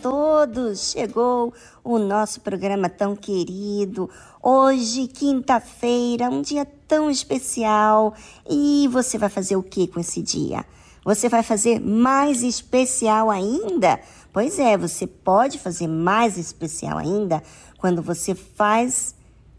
[0.00, 0.90] Todos.
[0.90, 1.52] Chegou
[1.84, 4.08] o nosso programa tão querido.
[4.42, 8.14] Hoje, quinta-feira, um dia tão especial.
[8.48, 10.64] E você vai fazer o que com esse dia?
[11.04, 14.00] Você vai fazer mais especial ainda?
[14.32, 17.42] Pois é, você pode fazer mais especial ainda
[17.78, 19.14] quando você faz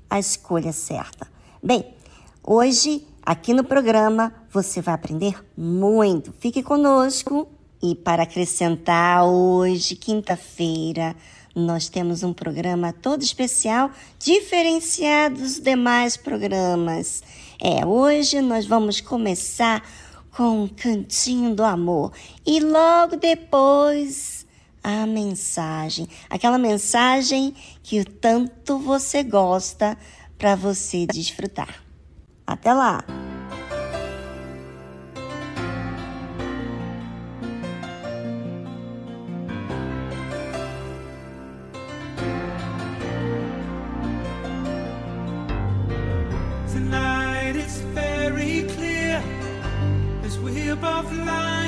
[0.09, 1.27] a escolha certa.
[1.61, 1.93] Bem,
[2.43, 6.31] hoje aqui no programa você vai aprender muito.
[6.39, 7.47] Fique conosco
[7.81, 11.15] e para acrescentar, hoje, quinta-feira,
[11.55, 17.23] nós temos um programa todo especial, diferenciado dos demais programas.
[17.59, 19.83] É, hoje nós vamos começar
[20.31, 22.13] com um cantinho do amor
[22.45, 24.45] e logo depois
[24.83, 27.53] a mensagem, aquela mensagem
[27.83, 29.97] que tanto você gosta
[30.37, 31.83] para você desfrutar.
[32.47, 33.30] Até lá!
[51.01, 51.60] of life.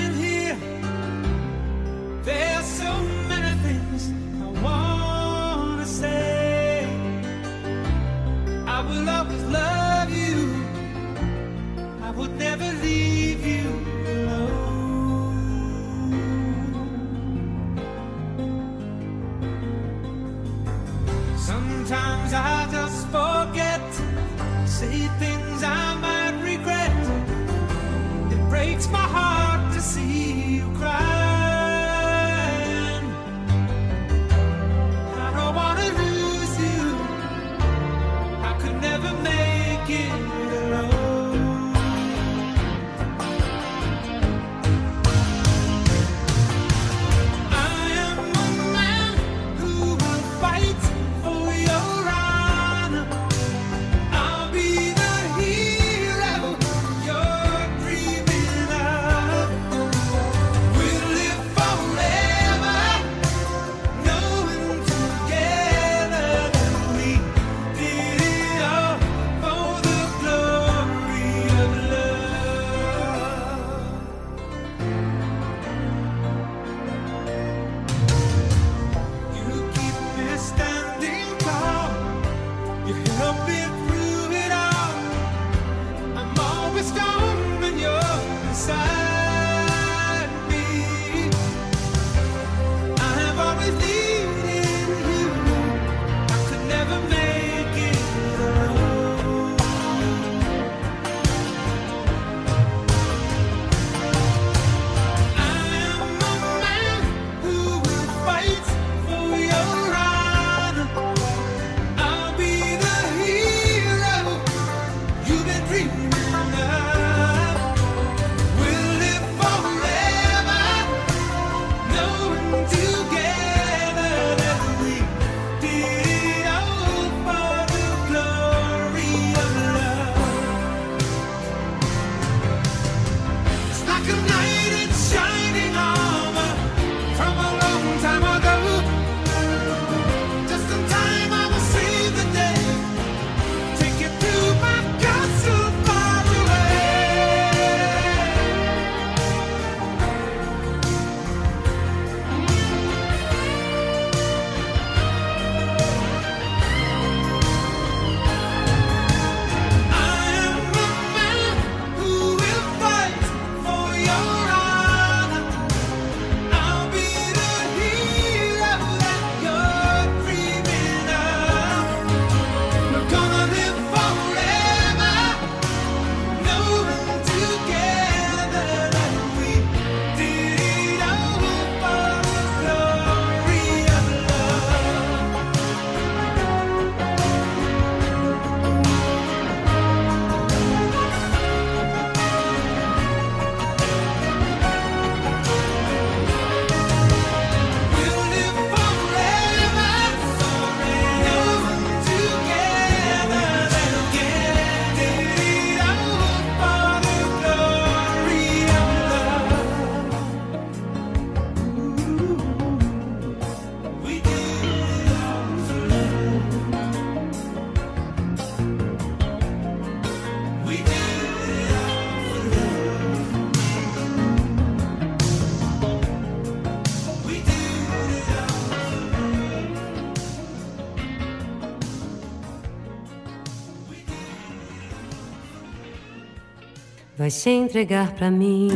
[237.34, 238.70] Se entregar para mim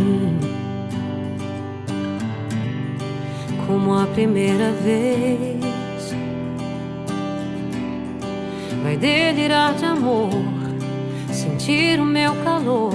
[3.67, 5.61] como a primeira vez.
[8.83, 10.31] Vai delirar de amor,
[11.31, 12.93] sentir o meu calor,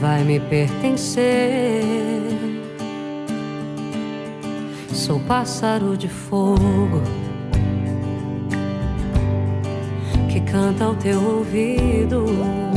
[0.00, 1.82] vai me pertencer.
[4.92, 7.02] Sou pássaro de fogo
[10.28, 12.75] que canta ao teu ouvido.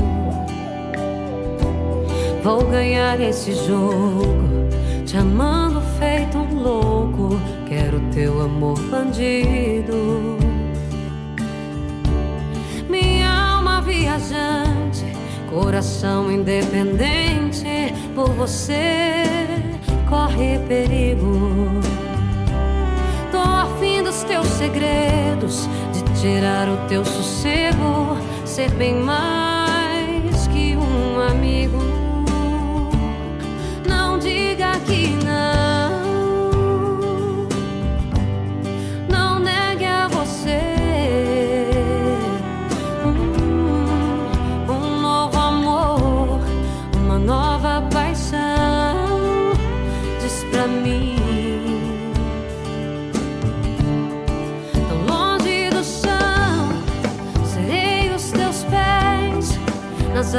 [2.43, 4.69] Vou ganhar esse jogo,
[5.05, 7.39] te amando feito um louco.
[7.67, 10.37] Quero teu amor bandido.
[12.89, 15.05] Minha alma viajante,
[15.49, 19.25] coração independente, por você
[20.09, 21.81] corre perigo.
[23.31, 29.38] Tô afim dos teus segredos, de tirar o teu sossego, ser bem mais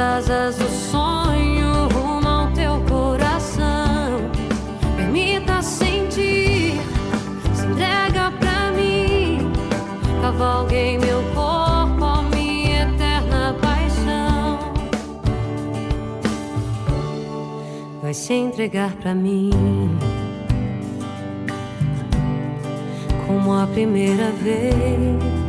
[0.01, 4.31] asas do sonho rumo ao teu coração.
[4.95, 6.73] Permita sentir,
[7.53, 9.51] se entrega pra mim.
[10.21, 14.59] Cavalguei meu corpo, minha eterna paixão.
[18.01, 19.51] Vai se entregar pra mim.
[23.27, 25.40] Como a primeira vez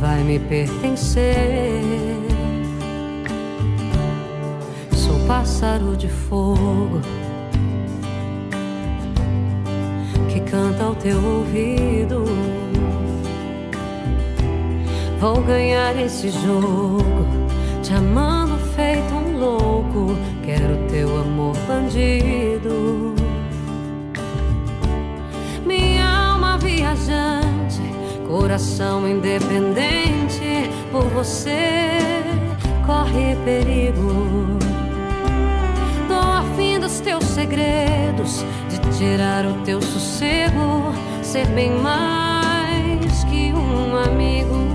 [0.00, 1.82] vai me pertencer.
[4.92, 7.00] Sou pássaro de fogo
[10.28, 12.24] que canta ao teu ouvido.
[15.20, 17.04] Vou ganhar esse jogo,
[17.82, 20.16] te amando feito um louco.
[20.44, 23.14] Quero teu amor bandido.
[26.60, 27.39] viajante,
[28.30, 31.98] coração independente, por você
[32.86, 34.56] corre perigo.
[36.06, 43.96] Tô afim dos teus segredos, de tirar o teu sossego, ser bem mais que um
[43.96, 44.69] amigo.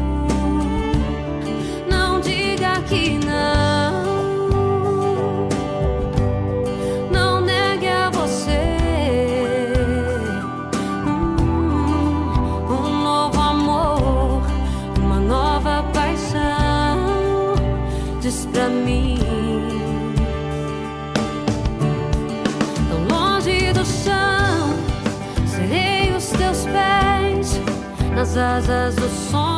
[28.36, 29.55] Nas asas do sonho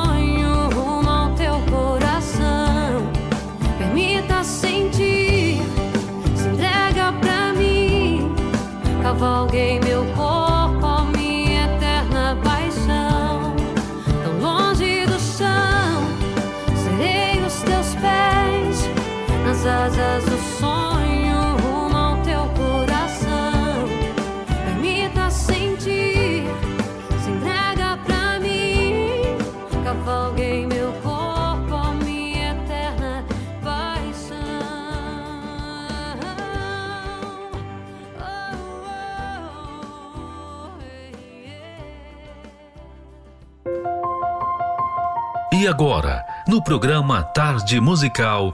[45.68, 48.54] E agora, no programa Tarde Musical.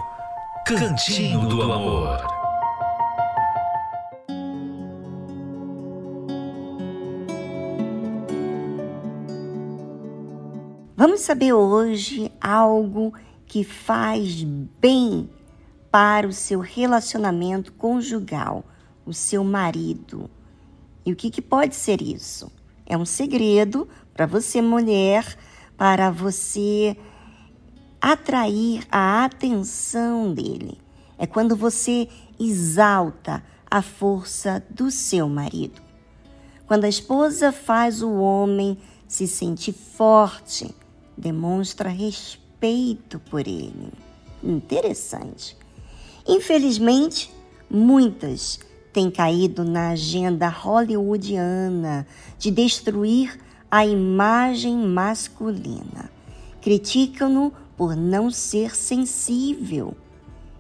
[0.66, 2.26] Cantinho do Amor.
[10.98, 13.14] Vamos saber hoje algo
[13.46, 14.44] que faz
[14.82, 15.30] bem
[15.92, 18.66] para o seu relacionamento conjugal,
[19.06, 20.28] o seu marido.
[21.06, 22.52] E o que, que pode ser isso?
[22.88, 25.38] É um segredo para você, mulher,
[25.78, 26.96] para você
[28.02, 30.78] atrair a atenção dele.
[31.18, 35.82] É quando você exalta a força do seu marido.
[36.68, 38.78] Quando a esposa faz o homem
[39.08, 40.74] se sentir forte,
[41.18, 43.92] demonstra respeito por ele.
[44.44, 45.56] Interessante.
[46.28, 47.32] Infelizmente,
[47.70, 48.60] muitas
[48.92, 52.06] têm caído na agenda hollywoodiana
[52.38, 53.40] de destruir
[53.74, 56.12] a imagem masculina.
[56.62, 59.98] Criticam-no por não ser sensível.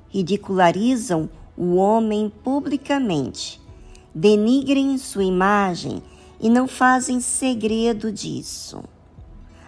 [0.10, 3.62] Ridicularizam o homem publicamente.
[4.16, 6.02] Denigrem sua imagem
[6.40, 8.84] e não fazem segredo disso.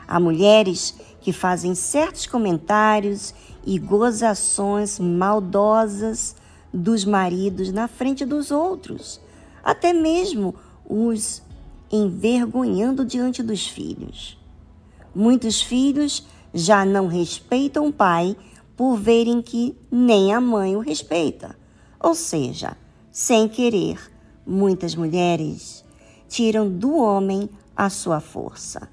[0.08, 3.32] Há mulheres que fazem certos comentários
[3.64, 6.36] e gozações maldosas
[6.74, 9.22] dos maridos na frente dos outros,
[9.64, 10.56] até mesmo
[10.90, 11.45] os
[11.92, 14.38] envergonhando diante dos filhos.
[15.14, 18.36] Muitos filhos já não respeitam o pai
[18.76, 21.56] por verem que nem a mãe o respeita.
[22.00, 22.78] Ou seja,
[23.12, 24.00] sem querer,
[24.46, 25.86] muitas mulheres
[26.28, 28.90] tiram do homem a sua força.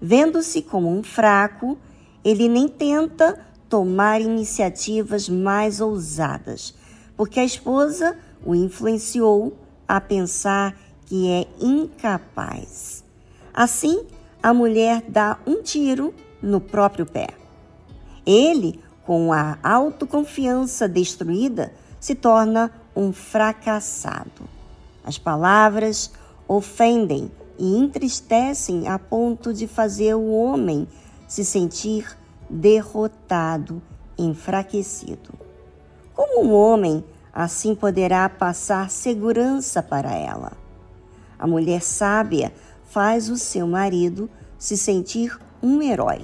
[0.00, 1.78] Vendo-se como um fraco,
[2.22, 6.74] ele nem tenta tomar iniciativas mais ousadas,
[7.16, 9.56] porque a esposa o influenciou
[9.88, 13.04] a pensar que é incapaz.
[13.54, 14.04] Assim,
[14.42, 17.28] a mulher dá um tiro no próprio pé.
[18.26, 24.48] Ele, com a autoconfiança destruída, se torna um fracassado.
[25.04, 26.10] As palavras
[26.46, 30.86] ofendem e entristecem a ponto de fazer o homem
[31.26, 32.16] se sentir
[32.48, 33.82] derrotado,
[34.18, 35.34] enfraquecido.
[36.14, 40.65] Como um homem assim poderá passar segurança para ela?
[41.38, 42.52] A mulher sábia
[42.84, 44.28] faz o seu marido
[44.58, 46.20] se sentir um herói,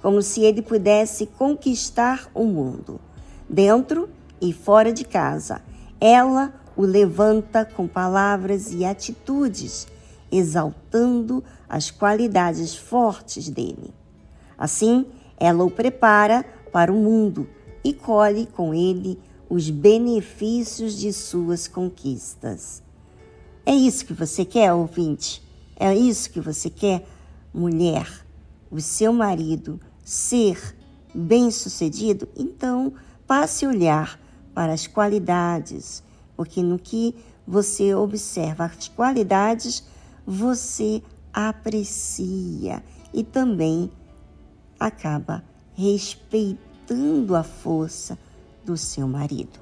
[0.00, 3.00] como se ele pudesse conquistar o mundo.
[3.48, 4.08] Dentro
[4.40, 5.62] e fora de casa,
[6.00, 9.86] ela o levanta com palavras e atitudes
[10.32, 13.92] exaltando as qualidades fortes dele.
[14.56, 17.46] Assim, ela o prepara para o mundo
[17.84, 22.82] e colhe com ele os benefícios de suas conquistas.
[23.64, 25.42] É isso que você quer, ouvinte?
[25.76, 27.06] É isso que você quer,
[27.54, 28.08] mulher?
[28.70, 30.76] O seu marido ser
[31.14, 32.28] bem-sucedido?
[32.36, 32.92] Então,
[33.26, 34.18] passe a olhar
[34.52, 36.02] para as qualidades,
[36.36, 37.14] porque no que
[37.46, 39.84] você observa as qualidades,
[40.26, 43.90] você aprecia e também
[44.78, 45.44] acaba
[45.74, 48.18] respeitando a força
[48.64, 49.60] do seu marido.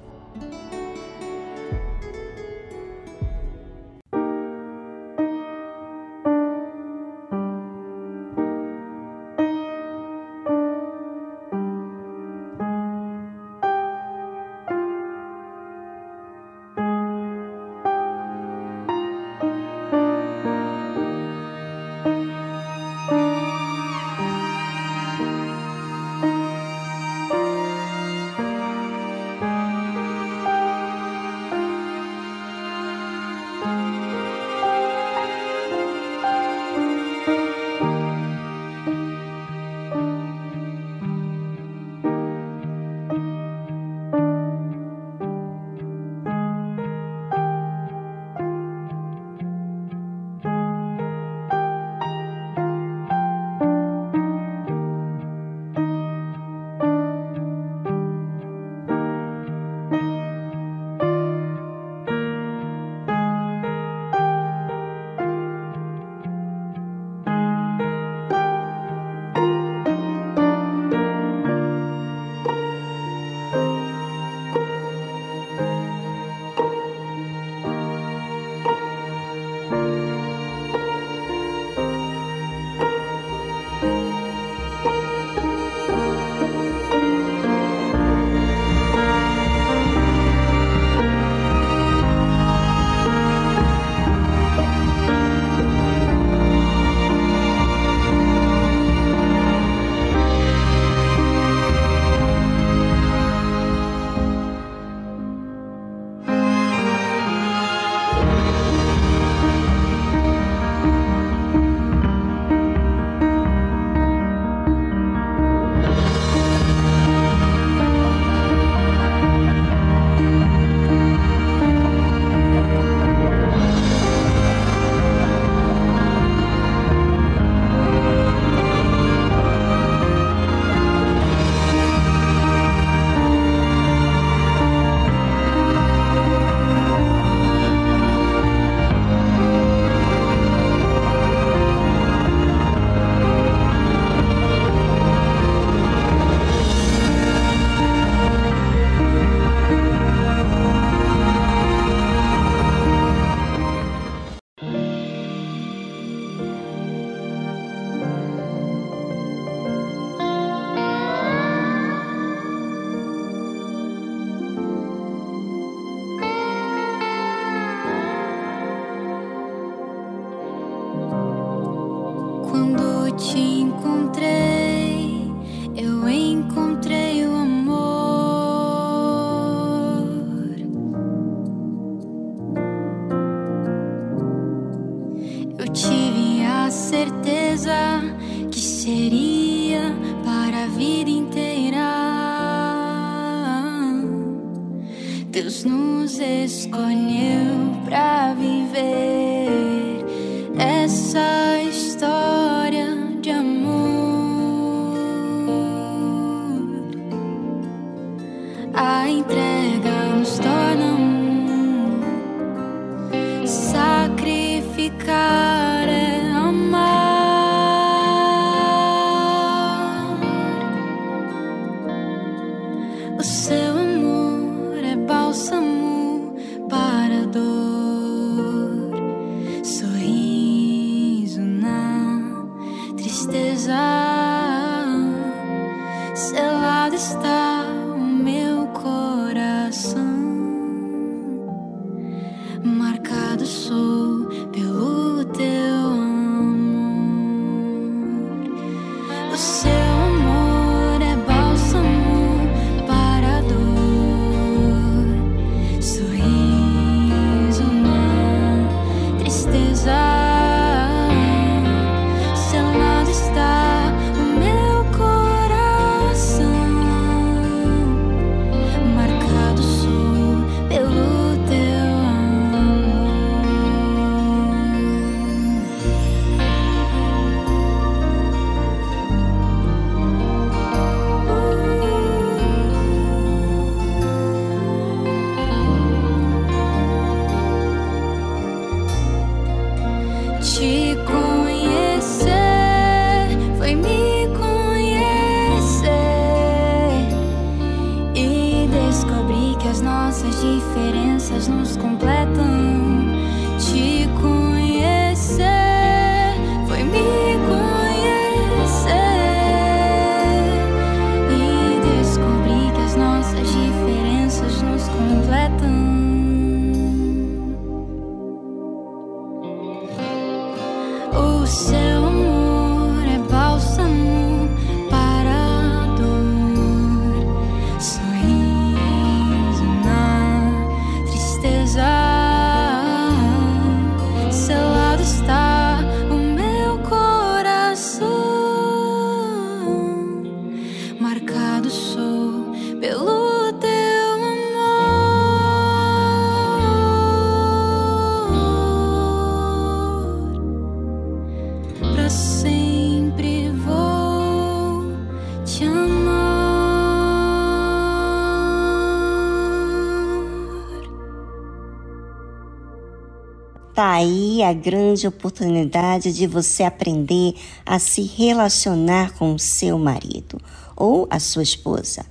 [364.43, 370.39] A grande oportunidade de você aprender a se relacionar com o seu marido
[370.75, 372.05] ou a sua esposa.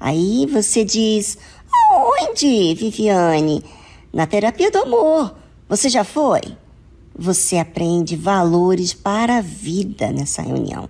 [0.00, 1.38] Aí você diz:
[1.92, 3.62] Onde, Viviane?
[4.12, 5.36] Na terapia do amor.
[5.68, 6.40] Você já foi?
[7.16, 10.88] Você aprende valores para a vida nessa reunião.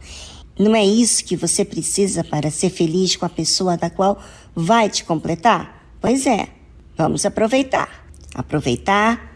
[0.59, 4.19] Não é isso que você precisa para ser feliz com a pessoa da qual
[4.55, 5.95] vai te completar?
[6.01, 6.49] Pois é,
[6.97, 8.07] vamos aproveitar.
[8.35, 9.36] Aproveitar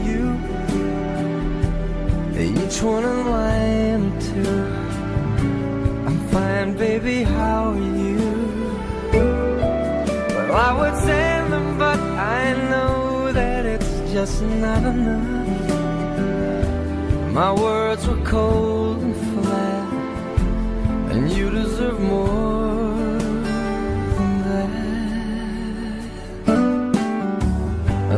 [2.83, 3.57] One am I
[3.93, 4.41] into?
[6.07, 8.17] I'm fine, baby, how are you?
[10.33, 15.61] Well, I would send them, but I know that it's just not enough.
[17.31, 19.93] My words were cold and flat,
[21.11, 23.19] and you deserve more
[24.15, 24.71] than that.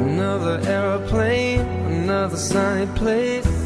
[0.01, 3.42] Another aeroplane, another sunny place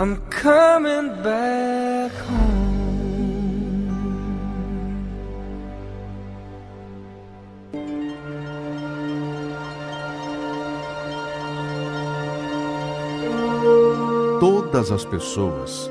[0.00, 2.58] I'm coming back home.
[14.38, 15.90] Todas as pessoas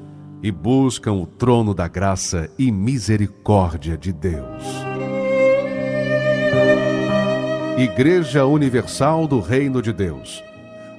[0.43, 4.63] e buscam o trono da graça e misericórdia de Deus.
[7.77, 10.43] Igreja Universal do Reino de Deus,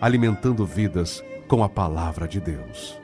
[0.01, 3.01] alimentando vidas com a palavra de Deus.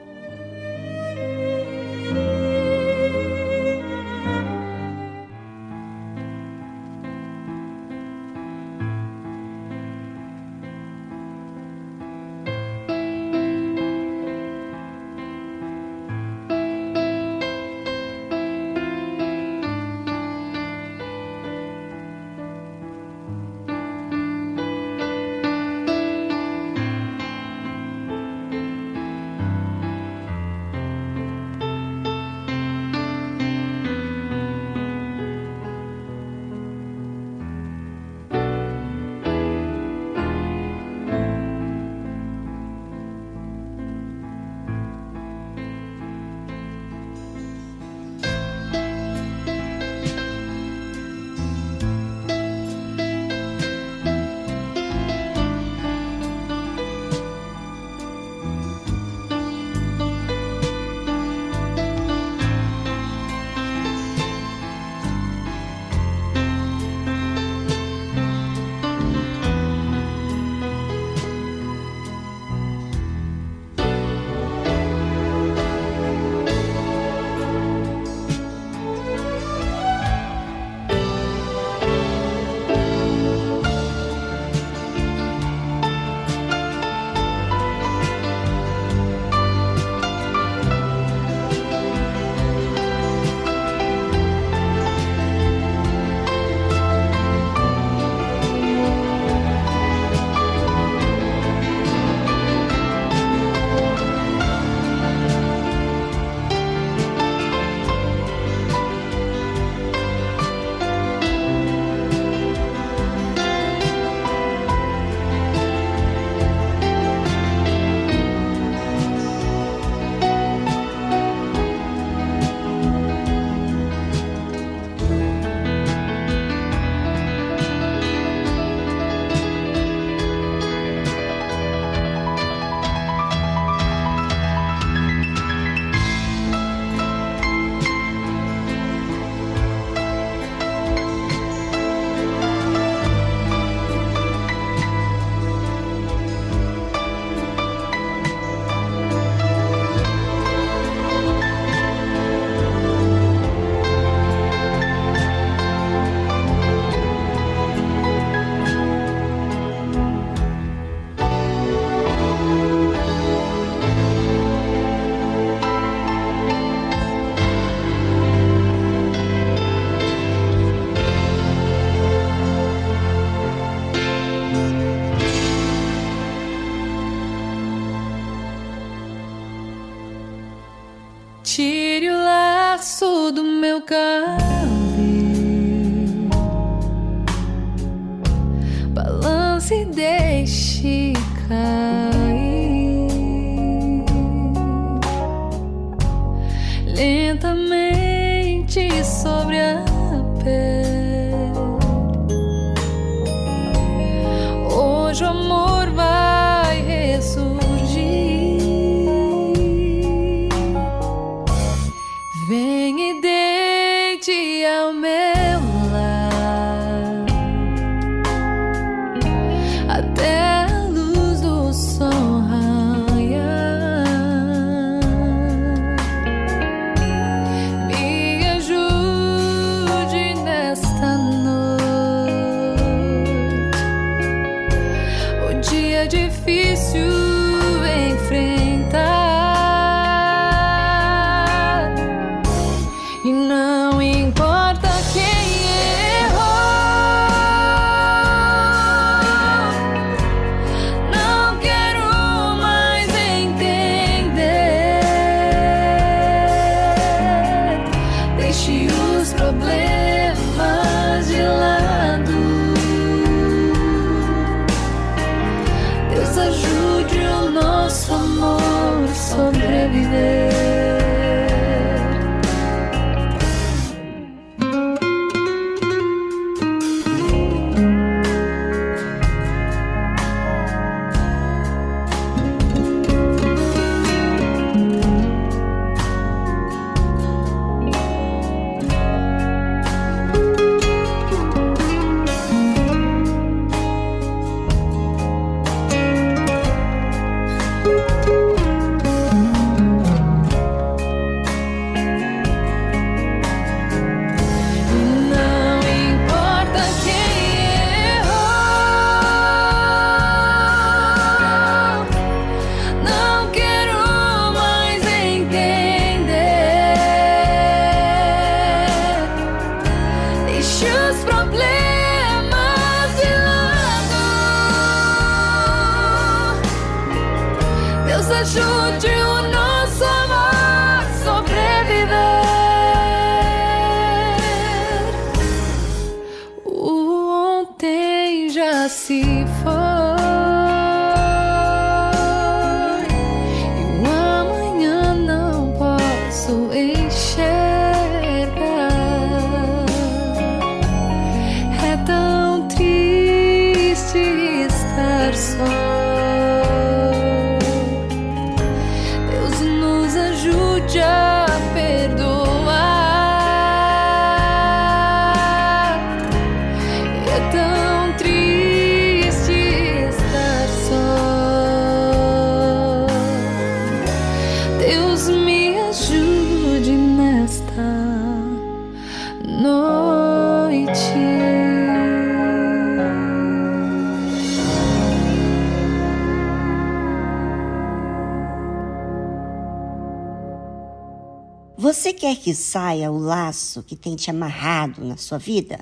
[392.29, 395.79] Quer que saia o laço que tem te amarrado na sua vida?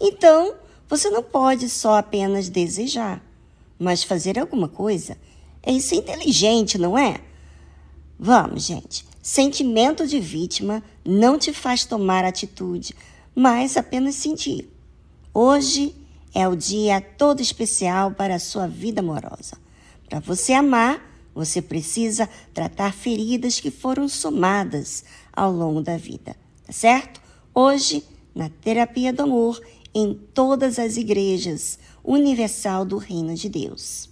[0.00, 0.54] Então,
[0.88, 3.24] você não pode só apenas desejar,
[3.78, 5.16] mas fazer alguma coisa.
[5.62, 7.20] É isso inteligente, não é?
[8.18, 9.06] Vamos, gente.
[9.22, 12.94] Sentimento de vítima não te faz tomar atitude,
[13.32, 14.68] mas apenas sentir.
[15.32, 15.94] Hoje
[16.34, 19.56] é o dia todo especial para a sua vida amorosa.
[20.08, 25.04] Para você amar, você precisa tratar feridas que foram somadas
[25.38, 26.34] ao longo da vida,
[26.66, 27.20] tá certo?
[27.54, 28.02] Hoje,
[28.34, 29.60] na Terapia do Amor,
[29.94, 34.10] em todas as igrejas universal do Reino de Deus.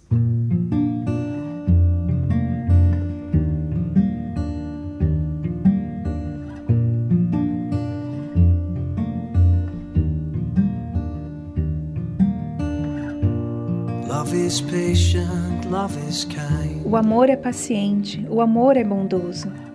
[14.07, 16.85] Love is patient, love is kind.
[16.85, 19.66] O amor é paciente, o amor é bondoso.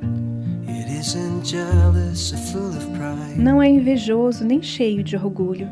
[3.37, 5.69] Não é invejoso nem cheio de orgulho.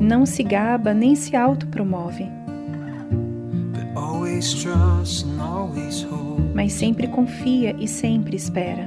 [0.00, 2.28] Não se gaba nem se autopromove,
[6.54, 8.86] mas sempre confia e sempre espera.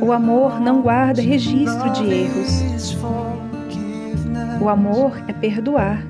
[0.00, 3.21] O amor não guarda registro de erros.
[4.62, 6.04] O amor é perdoar.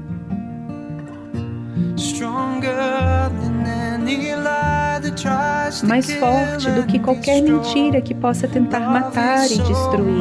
[5.84, 10.20] Mais forte do que qualquer mentira que possa tentar matar e destruir.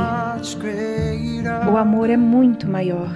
[1.69, 3.09] O amor é muito maior.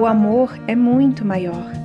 [0.00, 1.81] O amor é muito maior.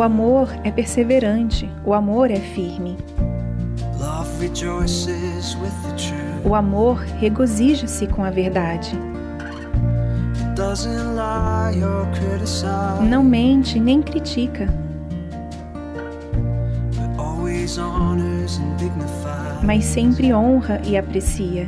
[0.00, 2.96] O amor é perseverante, o amor é firme.
[6.42, 8.98] O amor regozija-se com a verdade.
[13.02, 14.72] Não mente nem critica.
[19.62, 21.66] Mas sempre honra e aprecia.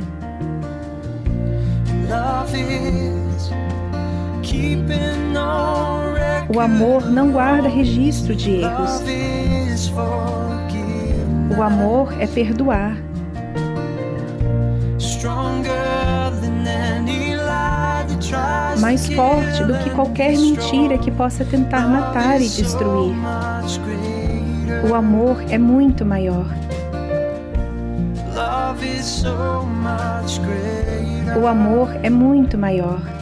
[6.53, 9.01] O amor não guarda registro de erros.
[11.57, 12.95] O amor é perdoar.
[18.79, 23.15] Mais forte do que qualquer mentira que possa tentar matar e destruir.
[24.87, 26.45] O amor é muito maior.
[31.41, 33.12] O amor é muito maior.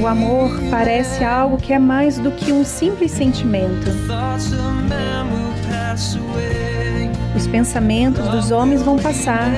[0.00, 3.86] O amor parece algo que é mais do que um simples sentimento.
[7.36, 9.50] Os pensamentos dos homens vão passar,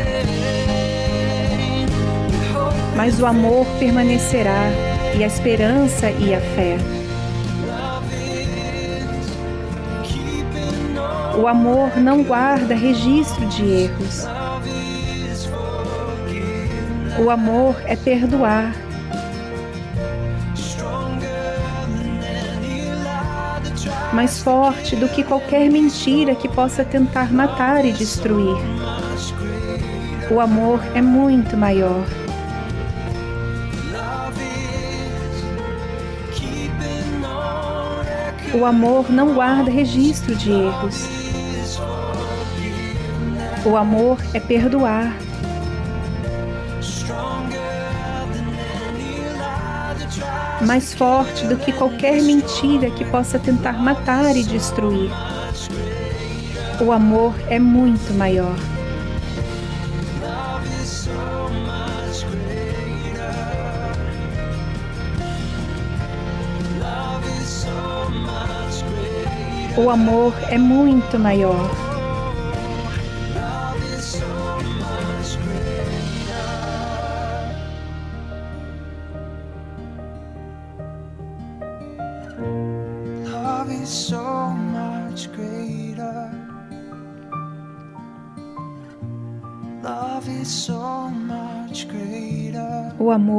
[2.95, 4.71] mas o amor permanecerá,
[5.17, 6.77] e a esperança e a fé.
[11.41, 14.27] O amor não guarda registro de erros.
[17.19, 18.84] O amor é perdoar.
[24.15, 28.57] Mais forte do que qualquer mentira que possa tentar matar e destruir.
[30.31, 32.07] O amor é muito maior.
[38.55, 41.09] O amor não guarda registro de erros.
[43.67, 45.24] O amor é perdoar.
[50.67, 55.11] Mais forte do que qualquer mentira que possa tentar matar e destruir.
[56.81, 58.57] O amor é muito maior.
[69.77, 71.84] O amor é muito maior.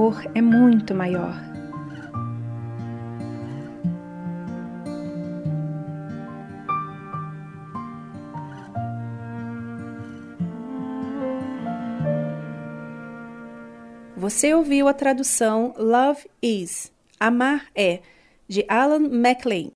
[0.05, 1.33] Amor é muito maior.
[14.15, 18.01] Você ouviu a tradução Love Is, Amar é,
[18.47, 19.71] de Alan MacLean.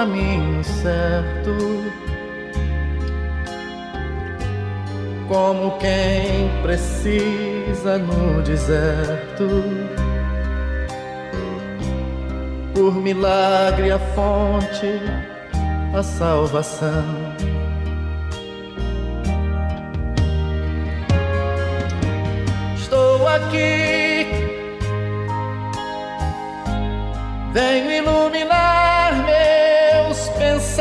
[0.00, 1.54] Caminho certo.
[5.28, 9.46] Como quem precisa no deserto,
[12.74, 15.00] por milagre a fonte,
[15.94, 17.29] a salvação.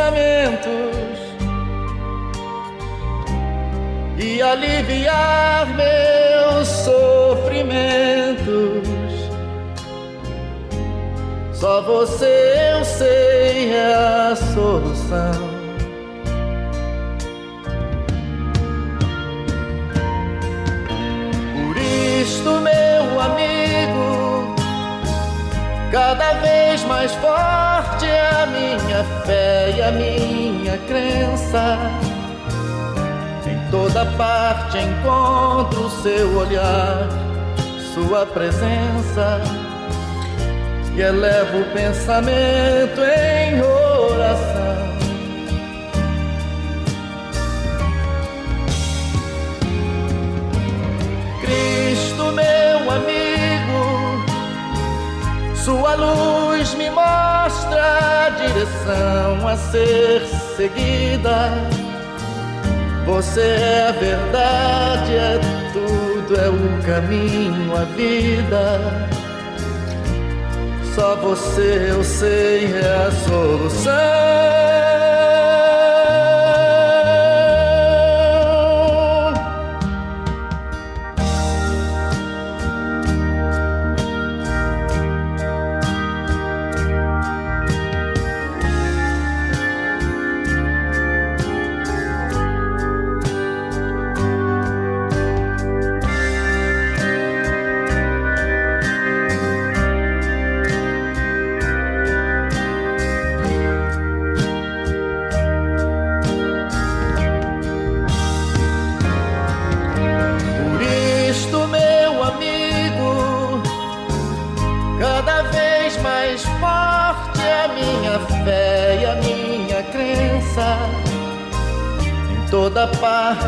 [0.10, 1.20] Pensamentos
[4.18, 7.70] e aliviar meus sofrimentos.
[11.54, 15.50] Só você eu sei é a solução.
[21.54, 24.20] Por isto, meu amigo
[25.92, 27.12] Cada vez mais
[29.92, 31.78] minha crença.
[33.46, 37.08] Em toda parte encontro seu olhar,
[37.94, 39.42] sua presença.
[40.96, 44.60] E elevo o pensamento em oração.
[51.42, 53.40] Cristo, meu amigo
[55.70, 56.39] sua luz
[57.80, 60.26] a direção a ser
[60.56, 61.52] seguida.
[63.06, 65.40] Você é a verdade, é
[65.74, 69.10] tudo, é o caminho, a vida.
[70.94, 74.69] Só você eu sei é a solução.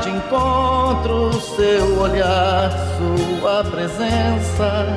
[0.02, 4.88] Parte encontro seu olhar, sua presença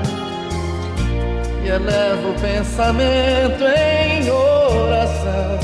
[1.63, 5.59] e elevo o pensamento em oração.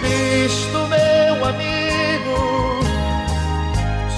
[0.00, 2.80] Cristo, meu amigo,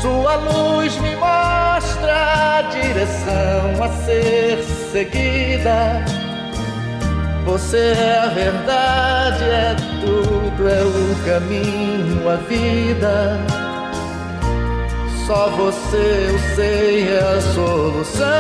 [0.00, 6.09] sua luz me mostra a direção a ser seguida
[7.50, 13.40] você é a verdade, é tudo, é o caminho, a vida.
[15.26, 18.30] Só você eu sei é a solução.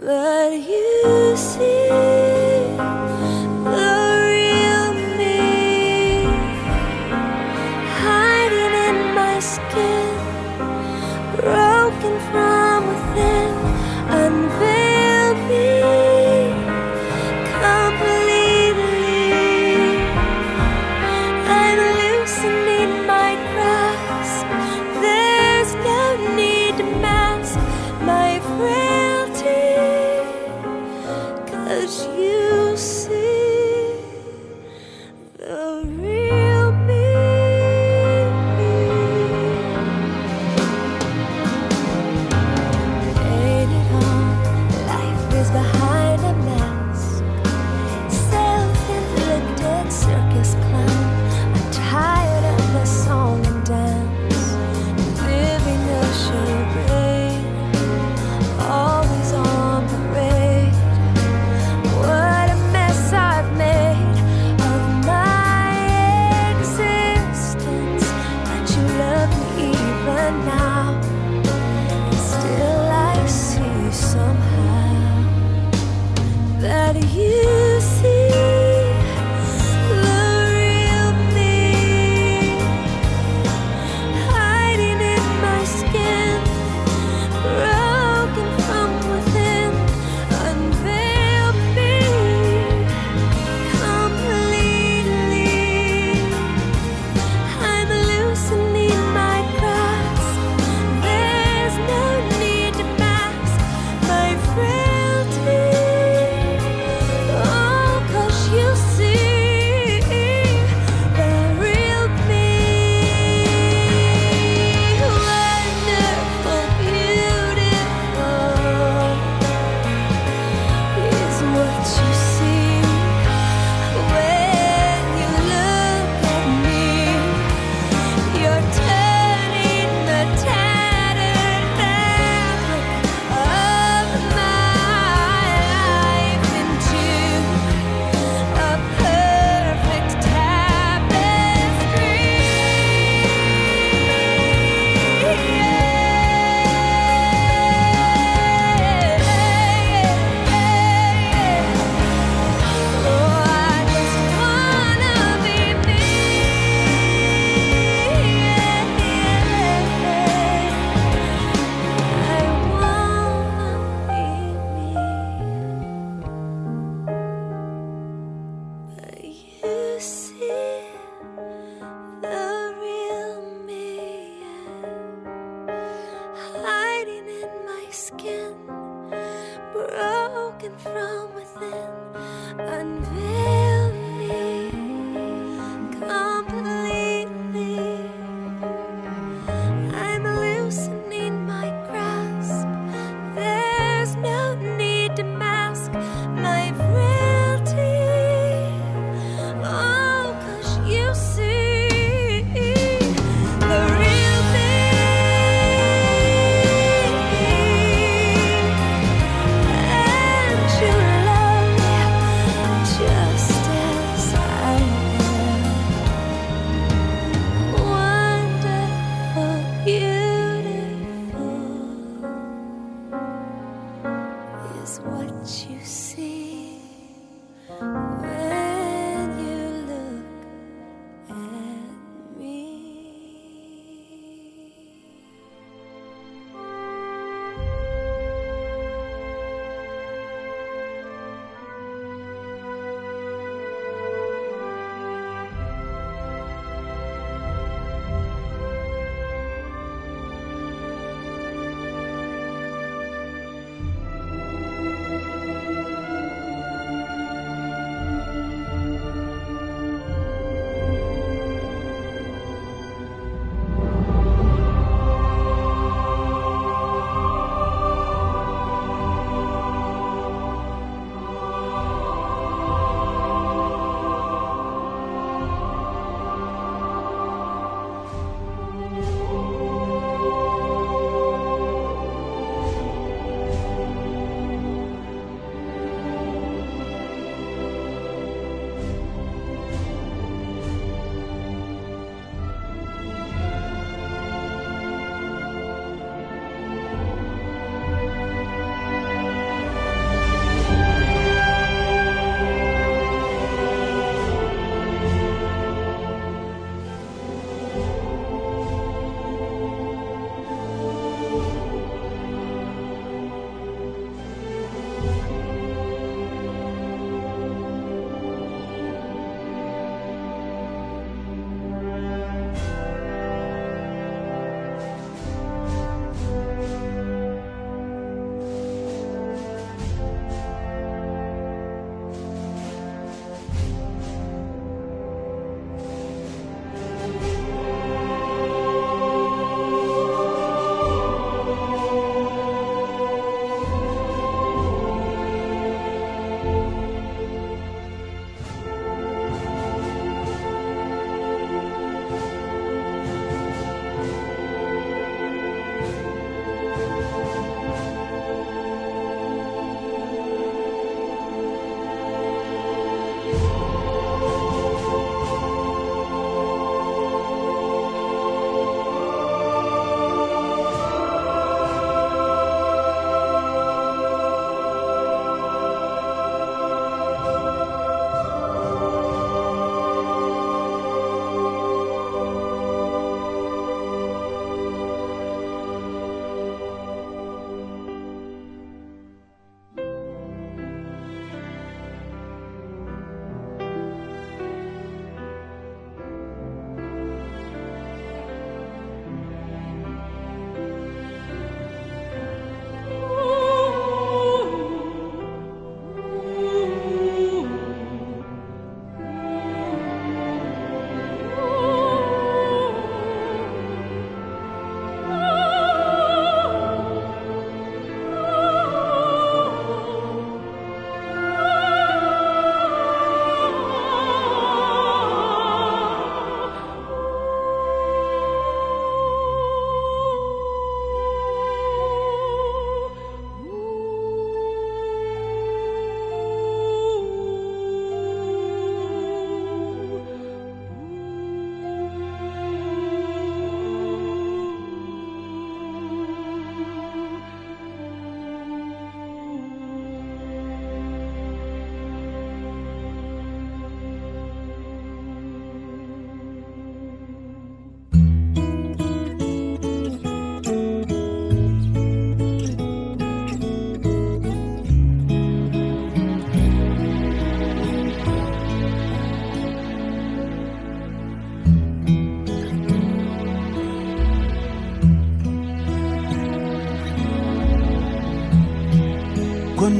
[0.00, 1.99] But you see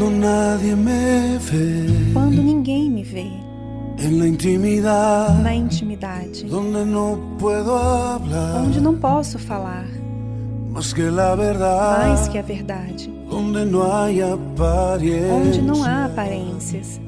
[0.01, 2.13] Quando nadie me vê.
[2.15, 3.27] Quando ninguém me vê.
[3.99, 5.43] En la intimidade.
[5.43, 6.47] Na intimidade.
[6.47, 8.63] Donde no puedo hablar.
[8.63, 9.85] Onde não posso falar.
[10.71, 12.09] Mas que verdade.
[12.09, 13.13] Mais que a verdade.
[13.31, 15.33] Onde não há aparências.
[15.33, 16.99] Onde não há aparências.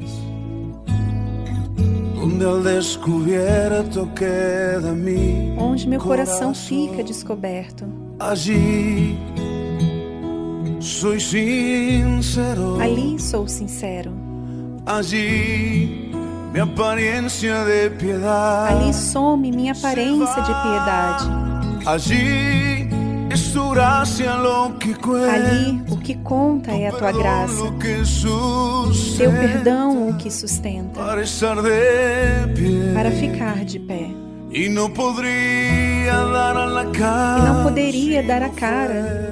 [2.22, 7.86] Onde al descubierto queda mi Onde meu coração fica descoberto.
[8.20, 9.18] Allí
[11.02, 12.78] soy sincero.
[12.80, 14.12] Ali sou sincero.
[14.86, 16.12] Allí
[16.52, 18.72] mi apariencia de piedade.
[18.72, 21.24] Ali some minha aparência de piedade.
[21.86, 22.88] Allí
[23.32, 25.34] es tu gracia lo que cuenta.
[25.34, 27.64] Ali o que conta é a tua graça.
[29.18, 31.00] Teu perdão o que sustenta.
[31.00, 32.94] Para estar de.
[32.94, 34.08] Para ficar de pé.
[34.52, 36.76] E não poderia dar
[38.44, 39.31] a cara.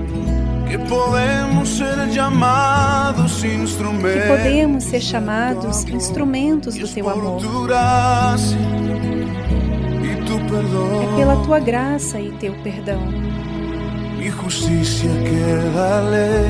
[0.71, 7.41] que podemos ser chamados instrumentos, que podemos ser chamados instrumentos do teu amor.
[11.03, 13.01] É pela tua graça e teu perdão.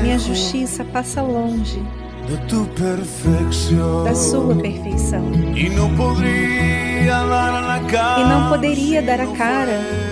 [0.02, 1.82] Minha justiça passa longe
[4.04, 5.32] da sua perfeição.
[8.20, 10.11] E não poderia dar a cara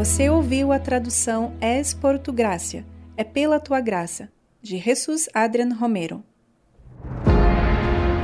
[0.00, 2.86] Você ouviu a tradução Es por tu gracia,
[3.18, 4.30] é pela tua graça,
[4.62, 6.24] de Jesus Adrian Romero.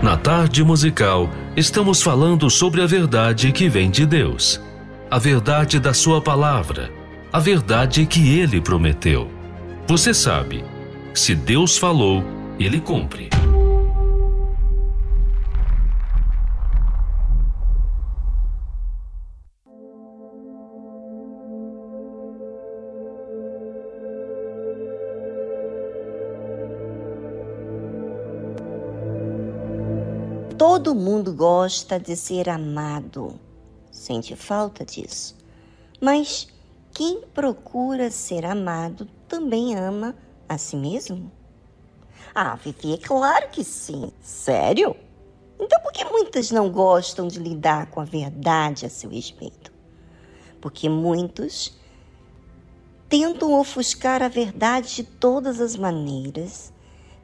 [0.02, 4.58] Na tarde musical, estamos falando sobre a verdade que vem de Deus,
[5.10, 6.90] a verdade da Sua palavra,
[7.30, 9.30] a verdade que Ele prometeu.
[9.86, 10.64] Você sabe,
[11.12, 12.24] se Deus falou,
[12.58, 13.28] Ele cumpre.
[30.86, 33.40] Todo mundo gosta de ser amado,
[33.90, 35.36] sente falta disso.
[36.00, 36.46] Mas
[36.94, 40.14] quem procura ser amado também ama
[40.48, 41.32] a si mesmo?
[42.32, 44.12] Ah, Vivi, é claro que sim.
[44.20, 44.94] Sério?
[45.58, 49.72] Então por que muitas não gostam de lidar com a verdade a seu respeito?
[50.60, 51.76] Porque muitos
[53.08, 56.72] tentam ofuscar a verdade de todas as maneiras,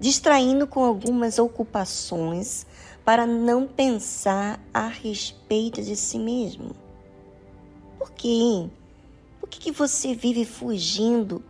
[0.00, 2.66] distraindo com algumas ocupações
[3.04, 6.74] para não pensar a respeito de si mesmo.
[7.98, 8.68] Por quê?
[9.40, 11.42] Por que, que você vive fugindo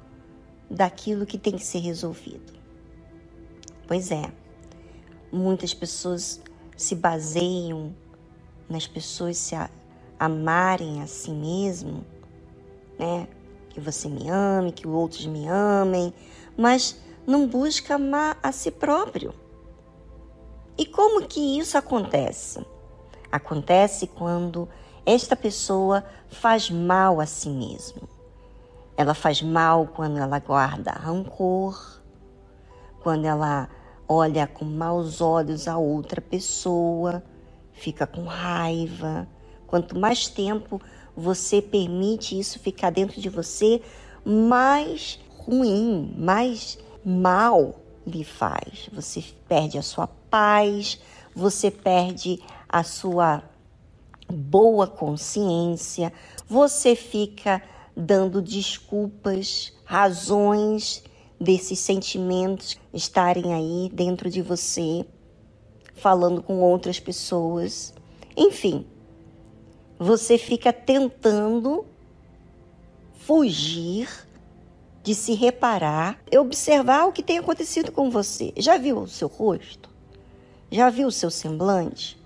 [0.70, 2.52] daquilo que tem que ser resolvido?
[3.86, 4.32] Pois é,
[5.30, 6.40] muitas pessoas
[6.76, 7.94] se baseiam
[8.68, 9.54] nas pessoas se
[10.18, 12.04] amarem a si mesmo,
[12.98, 13.28] né?
[13.68, 16.12] Que você me ame, que outros me amem,
[16.56, 19.41] mas não busca amar a si próprio.
[20.76, 22.64] E como que isso acontece?
[23.30, 24.68] Acontece quando
[25.04, 28.02] esta pessoa faz mal a si mesma.
[28.96, 32.00] Ela faz mal quando ela guarda rancor,
[33.02, 33.68] quando ela
[34.08, 37.22] olha com maus olhos a outra pessoa,
[37.72, 39.28] fica com raiva.
[39.66, 40.80] Quanto mais tempo
[41.16, 43.82] você permite isso ficar dentro de você,
[44.24, 48.88] mais ruim, mais mal lhe faz.
[48.92, 50.98] Você perde a sua paz,
[51.34, 53.42] você perde a sua
[54.28, 56.12] boa consciência,
[56.48, 57.62] você fica
[57.96, 61.02] dando desculpas, razões
[61.38, 65.04] desses sentimentos estarem aí dentro de você,
[65.94, 67.92] falando com outras pessoas.
[68.36, 68.86] Enfim,
[69.98, 71.84] você fica tentando
[73.14, 74.08] fugir
[75.02, 78.52] de se reparar e observar o que tem acontecido com você.
[78.56, 79.90] Já viu o seu rosto?
[80.70, 82.18] Já viu o seu semblante?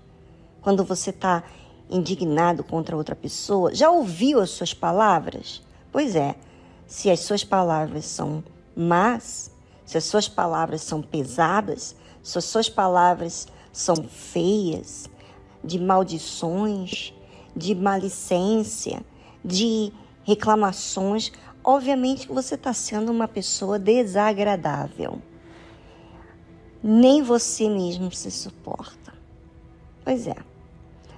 [0.61, 1.43] Quando você está
[1.89, 3.73] indignado contra outra pessoa?
[3.73, 5.61] Já ouviu as suas palavras?
[5.91, 6.35] Pois é,
[6.85, 8.43] se as suas palavras são
[8.75, 9.51] más,
[9.85, 15.09] se as suas palavras são pesadas, se as suas palavras são feias,
[15.63, 17.13] de maldições,
[17.55, 19.01] de malicência,
[19.43, 19.91] de
[20.23, 21.31] reclamações,
[21.67, 25.21] obviamente que você está sendo uma pessoa desagradável.
[26.81, 29.13] Nem você mesmo se suporta.
[30.01, 30.37] Pois é.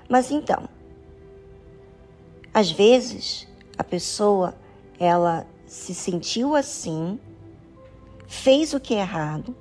[0.09, 0.67] Mas então,
[2.51, 3.47] às vezes
[3.77, 4.55] a pessoa
[4.99, 7.19] ela se sentiu assim,
[8.25, 9.55] fez o que é errado,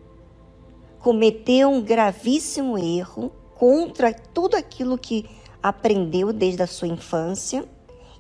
[1.01, 5.29] cometeu um gravíssimo erro contra tudo aquilo que
[5.63, 7.69] aprendeu desde a sua infância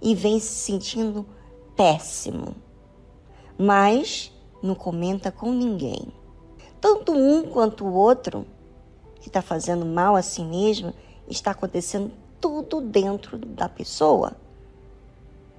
[0.02, 1.24] e vem se sentindo
[1.78, 2.56] péssimo.
[3.56, 6.12] Mas não comenta com ninguém.
[6.80, 8.44] Tanto um quanto o outro,
[9.20, 10.92] que está fazendo mal a si mesmo,
[11.28, 12.10] está acontecendo
[12.40, 14.32] tudo dentro da pessoa.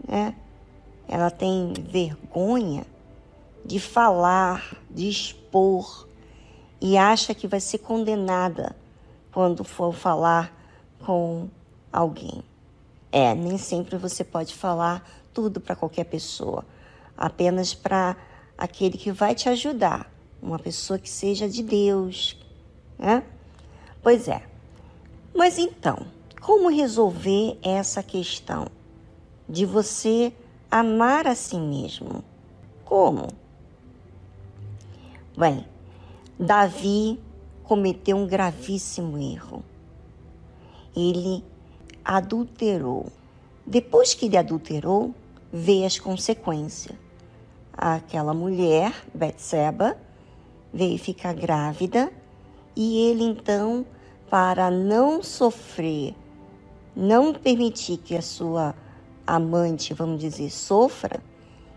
[0.06, 0.36] Né?
[1.08, 2.86] Ela tem vergonha
[3.66, 6.08] de falar, de expor
[6.82, 8.76] e acha que vai ser condenada
[9.32, 10.54] quando for falar
[11.06, 11.48] com
[11.92, 12.44] alguém.
[13.12, 15.04] É, nem sempre você pode falar
[15.40, 16.66] tudo para qualquer pessoa,
[17.16, 18.18] apenas para
[18.58, 20.12] aquele que vai te ajudar,
[20.42, 22.38] uma pessoa que seja de Deus,
[22.98, 23.24] né?
[24.04, 24.44] Pois é.
[25.34, 26.06] Mas então,
[26.42, 28.68] como resolver essa questão
[29.48, 30.34] de você
[30.70, 32.22] amar a si mesmo?
[32.84, 33.30] Como?
[35.38, 35.66] Bem,
[36.38, 37.18] Davi
[37.64, 39.64] cometeu um gravíssimo erro.
[40.94, 41.46] Ele
[42.04, 43.06] adulterou.
[43.66, 45.14] Depois que ele adulterou,
[45.52, 46.98] veio as consequências.
[47.74, 49.98] Aquela mulher, Betseba,
[50.74, 52.12] veio ficar grávida
[52.76, 53.86] e ele então,
[54.30, 56.16] para não sofrer,
[56.96, 58.76] não permitir que a sua
[59.26, 61.22] amante, vamos dizer, sofra,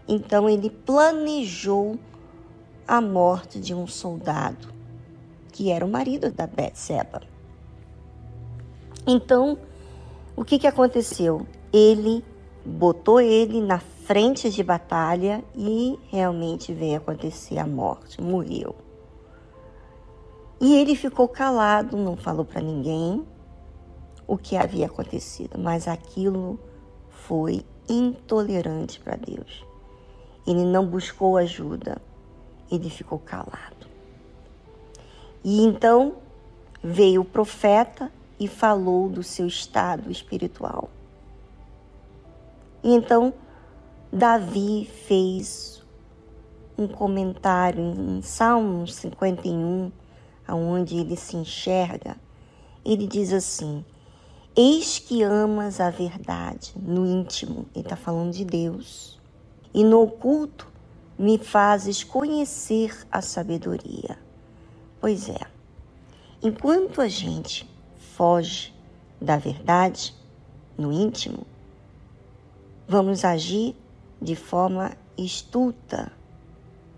[0.09, 1.99] então ele planejou
[2.87, 4.69] a morte de um soldado,
[5.53, 7.23] que era o marido da Betseba.
[9.07, 9.59] Então,
[10.37, 11.47] o que, que aconteceu?
[11.73, 12.25] Ele
[12.65, 18.75] botou ele na frente de batalha e realmente veio acontecer a morte, morreu.
[20.61, 23.27] E ele ficou calado, não falou para ninguém
[24.27, 26.59] o que havia acontecido, mas aquilo
[27.11, 29.65] foi intolerante para Deus.
[30.47, 32.01] Ele não buscou ajuda,
[32.71, 33.87] ele ficou calado.
[35.45, 36.15] E então
[36.83, 40.89] veio o profeta e falou do seu estado espiritual.
[42.83, 43.33] E então
[44.13, 45.83] Davi fez
[46.77, 49.93] um comentário em Salmos 51,
[50.49, 52.17] onde ele se enxerga.
[52.85, 53.85] Ele diz assim:
[54.57, 59.21] Eis que amas a verdade no íntimo, ele está falando de Deus,
[59.73, 60.67] e no oculto
[61.17, 64.19] me fazes conhecer a sabedoria.
[65.01, 65.41] Pois é,
[66.43, 68.75] enquanto a gente foge
[69.21, 70.15] da verdade
[70.77, 71.47] no íntimo,
[72.87, 73.75] vamos agir
[74.21, 76.13] de forma estulta,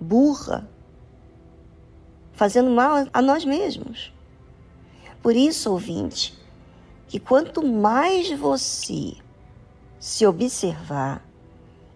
[0.01, 0.68] burra,
[2.32, 4.12] fazendo mal a nós mesmos.
[5.22, 6.39] Por isso, ouvinte,
[7.09, 9.14] que quanto mais você
[9.99, 11.24] se observar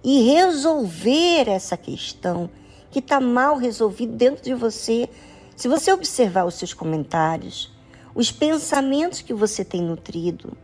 [0.02, 2.48] e resolver essa questão
[2.90, 5.08] que está mal resolvida dentro de você,
[5.54, 7.70] se você observar os seus comentários,
[8.14, 10.56] os pensamentos que você tem nutrido.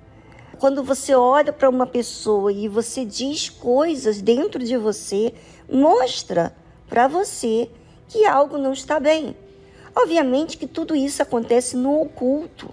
[0.59, 5.35] Quando você olha para uma pessoa e você diz coisas dentro de você,
[5.71, 6.55] mostra
[6.89, 7.71] para você
[8.09, 9.37] que algo não está bem.
[9.97, 12.71] Obviamente que tudo isso acontece no oculto.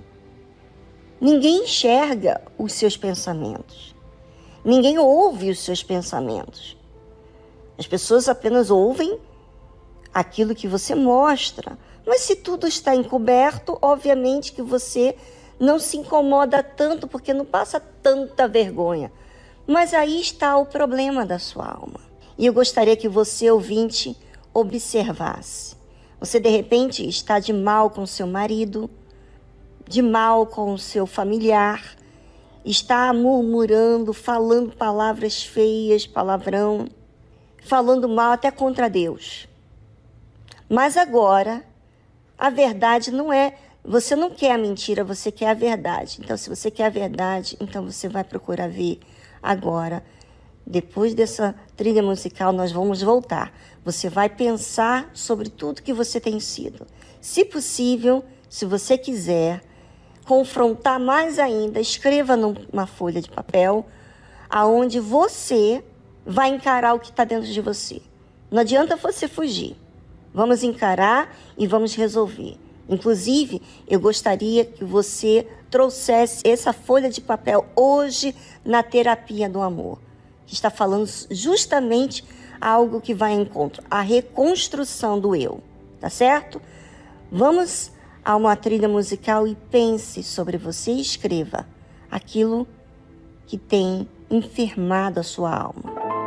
[1.19, 3.95] Ninguém enxerga os seus pensamentos.
[4.63, 6.77] Ninguém ouve os seus pensamentos.
[7.77, 9.19] As pessoas apenas ouvem
[10.13, 15.15] aquilo que você mostra, mas se tudo está encoberto, obviamente que você
[15.61, 19.11] não se incomoda tanto porque não passa tanta vergonha.
[19.67, 21.99] Mas aí está o problema da sua alma.
[22.35, 24.17] E eu gostaria que você, ouvinte,
[24.51, 25.75] observasse.
[26.19, 28.89] Você de repente está de mal com seu marido,
[29.87, 31.95] de mal com o seu familiar,
[32.65, 36.87] está murmurando, falando palavras feias, palavrão,
[37.63, 39.47] falando mal até contra Deus.
[40.67, 41.63] Mas agora,
[42.35, 43.55] a verdade não é.
[43.83, 46.19] Você não quer a mentira, você quer a verdade.
[46.23, 48.99] Então, se você quer a verdade, então você vai procurar ver
[49.41, 50.03] agora.
[50.65, 53.51] Depois dessa trilha musical, nós vamos voltar.
[53.83, 56.85] Você vai pensar sobre tudo que você tem sido.
[57.19, 59.63] Se possível, se você quiser,
[60.25, 63.85] confrontar mais ainda, escreva numa folha de papel
[64.47, 65.83] aonde você
[66.23, 67.99] vai encarar o que está dentro de você.
[68.51, 69.75] Não adianta você fugir.
[70.31, 72.57] Vamos encarar e vamos resolver.
[72.91, 78.35] Inclusive, eu gostaria que você trouxesse essa folha de papel hoje
[78.65, 79.97] na terapia do amor,
[80.45, 82.21] que está falando justamente
[82.59, 85.63] algo que vai em encontro, a reconstrução do eu,
[86.01, 86.61] tá certo?
[87.31, 87.93] Vamos
[88.25, 91.65] a uma trilha musical e pense sobre você e escreva
[92.11, 92.67] aquilo
[93.47, 96.20] que tem enfermado a sua alma.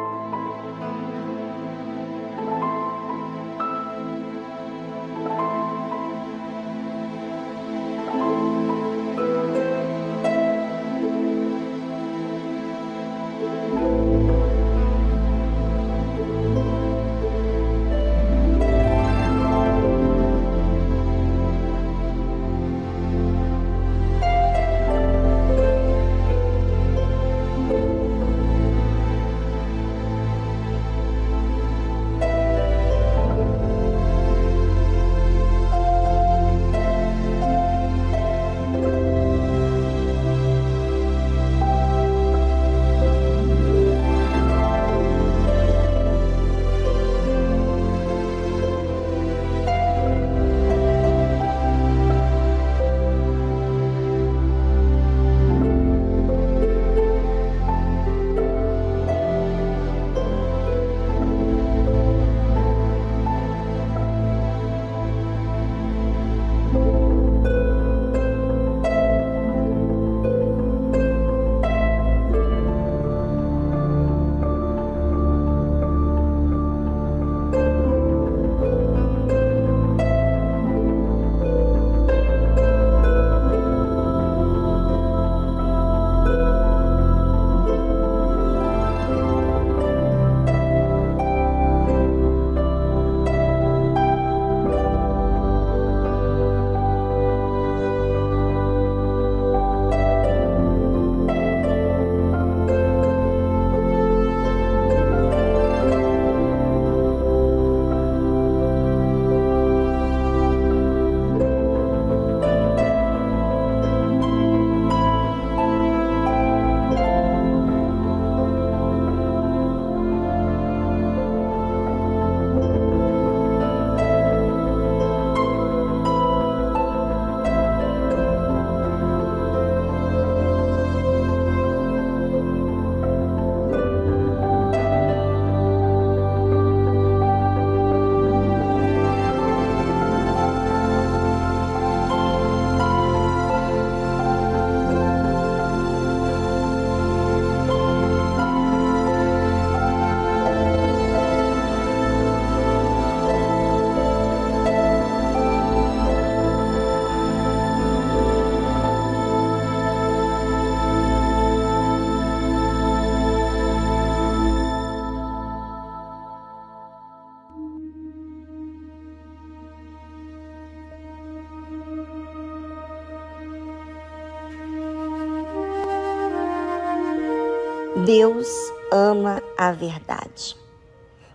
[178.16, 178.47] Deus
[178.93, 180.57] ama a verdade.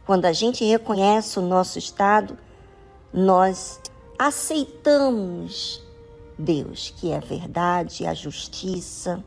[0.05, 2.37] Quando a gente reconhece o nosso estado,
[3.13, 3.81] nós
[4.17, 5.83] aceitamos
[6.37, 9.21] Deus, que é a verdade, a justiça.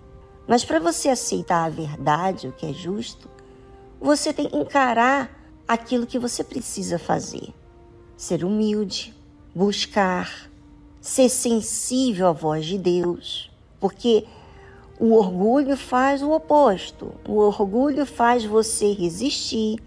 [0.49, 3.29] Mas para você aceitar a verdade, o que é justo,
[4.01, 5.31] você tem que encarar
[5.69, 7.53] aquilo que você precisa fazer.
[8.17, 9.15] Ser humilde,
[9.55, 10.51] buscar,
[11.03, 14.27] ser sensível à voz de Deus, porque
[15.03, 17.13] o orgulho faz o oposto.
[17.29, 19.81] O orgulho faz você resistir,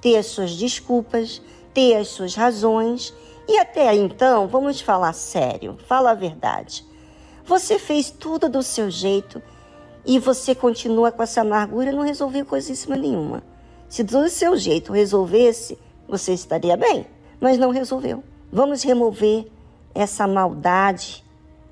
[0.00, 1.42] ter as suas desculpas,
[1.74, 3.12] ter as suas razões.
[3.48, 6.86] E até então, vamos falar sério, fala a verdade.
[7.44, 9.42] Você fez tudo do seu jeito
[10.06, 13.42] e você continua com essa amargura e não resolveu coisíssima nenhuma.
[13.88, 15.76] Se do seu jeito resolvesse,
[16.06, 17.04] você estaria bem,
[17.40, 18.22] mas não resolveu.
[18.52, 19.44] Vamos remover
[19.92, 21.24] essa maldade,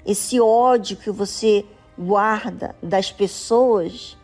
[0.05, 1.65] esse ódio que você
[2.01, 4.17] guarda das pessoas.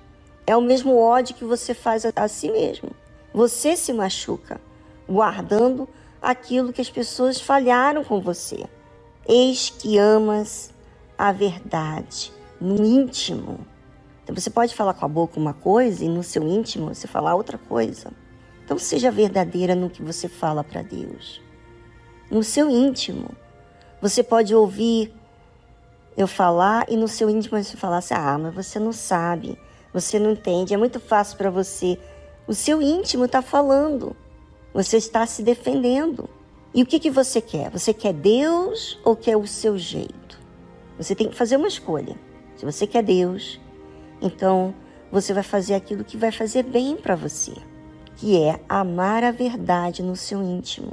[0.47, 2.91] É o mesmo ódio que você faz a si mesmo.
[3.35, 4.59] Você se machuca
[5.07, 5.87] guardando
[6.23, 8.65] aquilo que as pessoas falharam com você.
[9.29, 10.73] Eis que amas
[11.19, 13.59] a verdade no íntimo.
[14.23, 17.35] Então você pode falar com a boca uma coisa e no seu íntimo você falar
[17.35, 18.11] outra coisa.
[18.65, 21.41] Então seja verdadeira no que você fala para Deus.
[22.31, 23.31] No seu íntimo,
[24.01, 25.15] você pode ouvir
[26.17, 29.59] eu falar e no seu íntimo você falar assim: "Ah, mas você não sabe,
[29.93, 31.99] você não entende, é muito fácil para você".
[32.47, 34.15] O seu íntimo está falando.
[34.73, 36.29] Você está se defendendo.
[36.73, 37.71] E o que, que você quer?
[37.71, 40.39] Você quer Deus ou quer o seu jeito?
[40.99, 42.17] Você tem que fazer uma escolha.
[42.57, 43.61] Se você quer Deus,
[44.21, 44.75] então
[45.11, 47.53] você vai fazer aquilo que vai fazer bem para você,
[48.17, 50.93] que é amar a verdade no seu íntimo,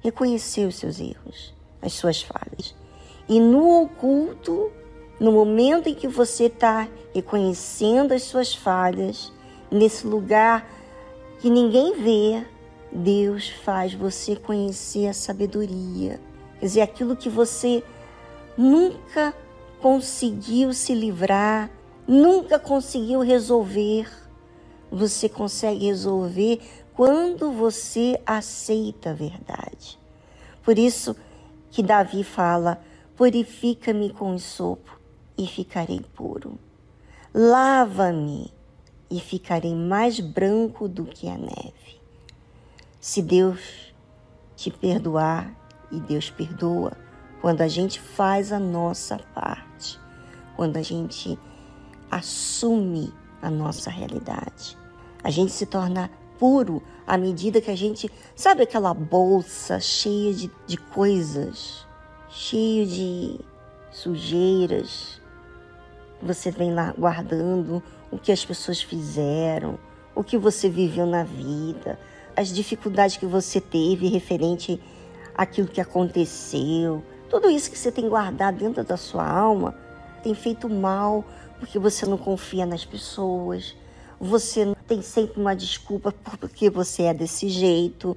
[0.00, 2.74] reconhecer os seus erros, as suas falhas.
[3.28, 4.70] E no oculto,
[5.18, 9.32] no momento em que você está reconhecendo as suas falhas,
[9.70, 10.68] nesse lugar
[11.40, 12.44] que ninguém vê,
[12.92, 16.20] Deus faz você conhecer a sabedoria.
[16.58, 17.82] Quer dizer, aquilo que você
[18.56, 19.34] nunca
[19.80, 21.70] conseguiu se livrar,
[22.06, 24.08] nunca conseguiu resolver,
[24.90, 26.60] você consegue resolver
[26.94, 29.98] quando você aceita a verdade.
[30.62, 31.16] Por isso
[31.70, 32.80] que Davi fala:
[33.16, 34.98] purifica-me com o sopro
[35.36, 36.58] e ficarei puro.
[37.32, 38.52] Lava-me
[39.10, 42.00] e ficarei mais branco do que a neve.
[43.00, 43.94] Se Deus
[44.56, 45.54] te perdoar,
[45.90, 46.92] e Deus perdoa,
[47.40, 50.00] quando a gente faz a nossa parte,
[50.56, 51.38] quando a gente
[52.10, 54.76] assume a nossa realidade,
[55.22, 58.10] a gente se torna puro à medida que a gente.
[58.34, 61.86] Sabe aquela bolsa cheia de, de coisas,
[62.34, 63.38] cheia de
[63.92, 65.20] sujeiras?
[66.20, 67.80] Você vem lá guardando
[68.10, 69.78] o que as pessoas fizeram,
[70.14, 71.98] o que você viveu na vida,
[72.36, 74.80] as dificuldades que você teve referente
[75.36, 79.74] àquilo que aconteceu, tudo isso que você tem guardado dentro da sua alma
[80.22, 81.24] tem feito mal
[81.60, 83.76] porque você não confia nas pessoas,
[84.18, 88.16] você tem sempre uma desculpa porque você é desse jeito,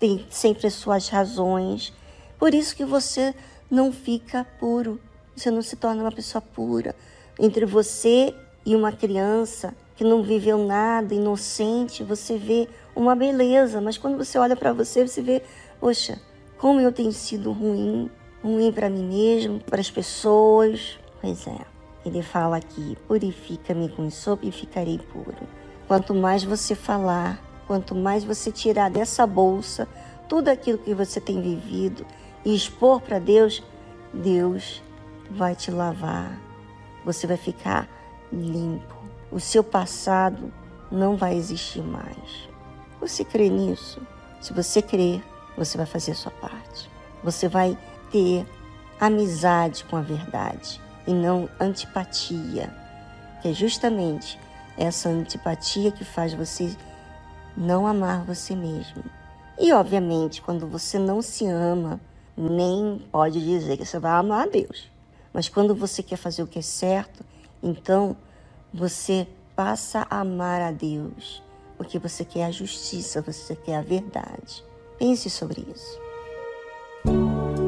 [0.00, 1.92] tem sempre as suas razões.
[2.38, 3.34] Por isso que você
[3.70, 5.00] não fica puro,
[5.34, 6.94] você não se torna uma pessoa pura.
[7.38, 8.34] Entre você
[8.64, 14.38] e uma criança que não viveu nada, inocente, você vê uma beleza, mas quando você
[14.38, 15.42] olha para você, você vê,
[15.80, 16.20] poxa,
[16.56, 18.10] como eu tenho sido ruim,
[18.42, 20.98] ruim para mim mesmo, para as pessoas.
[21.20, 21.58] Pois é,
[22.04, 25.46] ele fala aqui: purifica-me com sopa e ficarei puro.
[25.86, 29.88] Quanto mais você falar, quanto mais você tirar dessa bolsa
[30.28, 32.04] tudo aquilo que você tem vivido
[32.48, 33.62] e expor para Deus,
[34.10, 34.82] Deus
[35.30, 36.40] vai te lavar.
[37.04, 37.86] Você vai ficar
[38.32, 38.96] limpo.
[39.30, 40.50] O seu passado
[40.90, 42.48] não vai existir mais.
[43.02, 44.00] Você crê nisso?
[44.40, 45.22] Se você crer,
[45.58, 46.90] você vai fazer a sua parte.
[47.22, 47.76] Você vai
[48.10, 48.46] ter
[48.98, 52.74] amizade com a verdade e não antipatia,
[53.42, 54.40] que é justamente
[54.78, 56.74] essa antipatia que faz você
[57.54, 59.04] não amar você mesmo.
[59.58, 62.00] E obviamente, quando você não se ama,
[62.38, 64.88] nem pode dizer que você vai amar a Deus.
[65.32, 67.24] Mas quando você quer fazer o que é certo,
[67.62, 68.16] então
[68.72, 71.42] você passa a amar a Deus
[71.78, 74.64] porque você quer a justiça, você quer a verdade.
[74.98, 77.67] Pense sobre isso.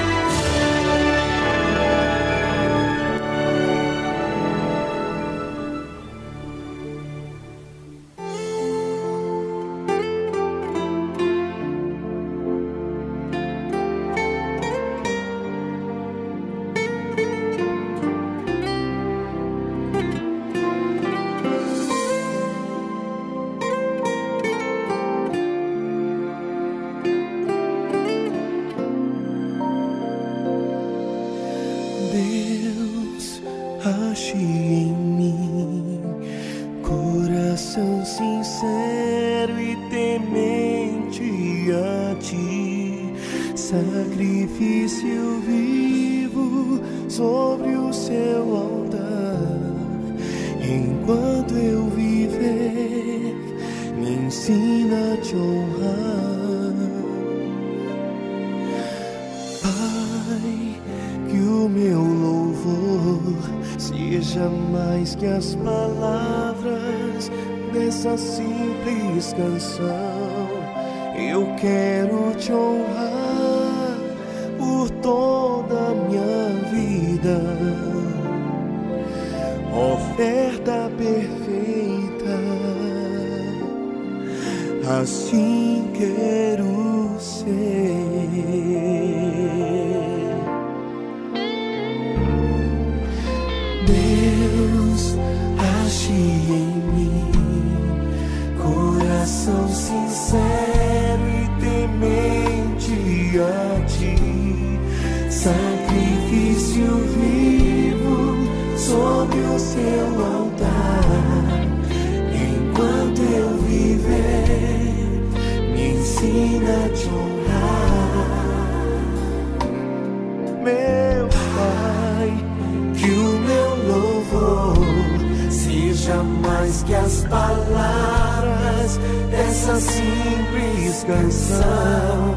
[131.01, 132.35] Simples canção.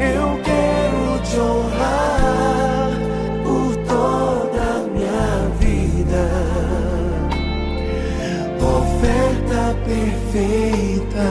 [0.00, 2.90] Eu quero te honrar
[3.44, 6.24] por toda a minha vida.
[8.60, 11.26] Oferta perfeita,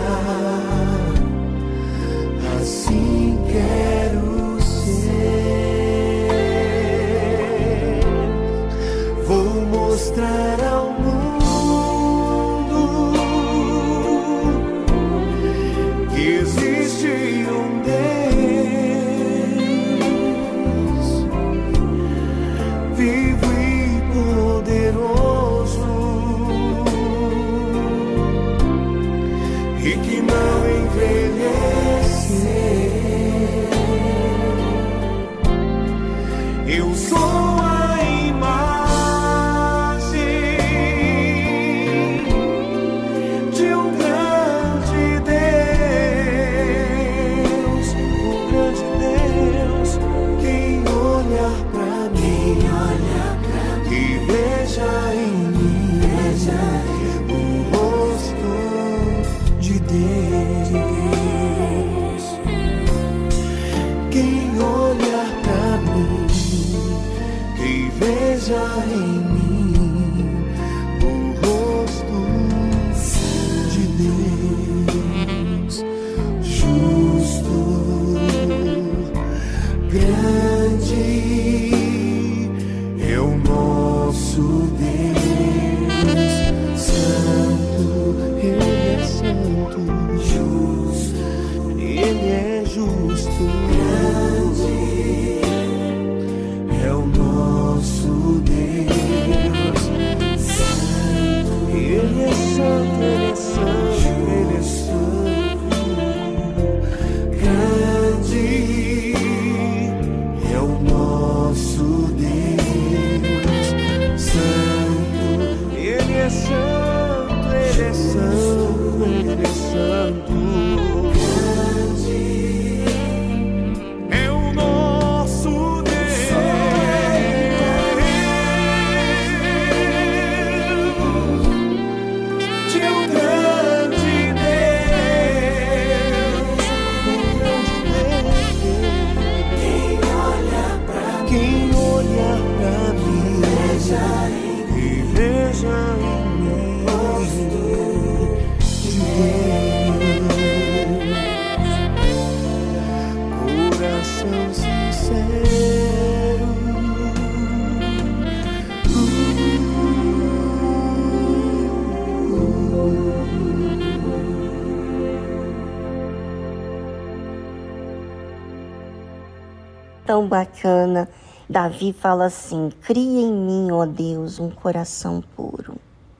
[170.15, 171.09] tão bacana.
[171.49, 175.75] Davi fala assim: Cria em mim, ó Deus, um coração puro.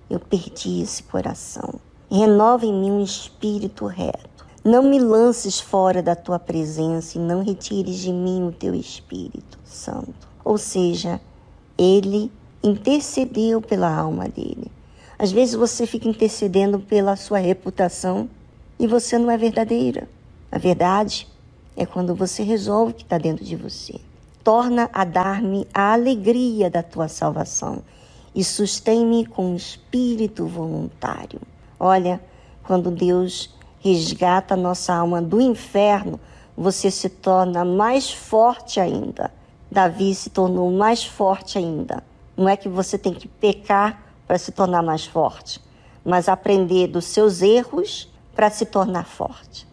[0.10, 1.76] Eu perdi esse coração.
[2.12, 4.46] Renova em mim um espírito reto.
[4.66, 9.60] Não me lances fora da tua presença e não retires de mim o teu Espírito
[9.64, 10.28] Santo.
[10.44, 11.22] Ou seja,
[11.78, 12.32] ele
[12.64, 14.72] intercedeu pela alma dele.
[15.18, 18.28] Às vezes você fica intercedendo pela sua reputação
[18.78, 20.10] e você não é verdadeira.
[20.52, 21.28] A verdade
[21.76, 24.00] é quando você resolve o que está dentro de você.
[24.44, 27.84] Torna a dar-me a alegria da tua salvação
[28.34, 31.42] e sustém-me com um espírito voluntário.
[31.80, 32.22] Olha,
[32.64, 36.20] quando Deus resgata a nossa alma do inferno,
[36.58, 39.32] você se torna mais forte ainda.
[39.72, 42.04] Davi se tornou mais forte ainda.
[42.38, 45.62] Não é que você tem que pecar para se tornar mais forte,
[46.04, 49.68] mas aprender dos seus erros para se tornar forte.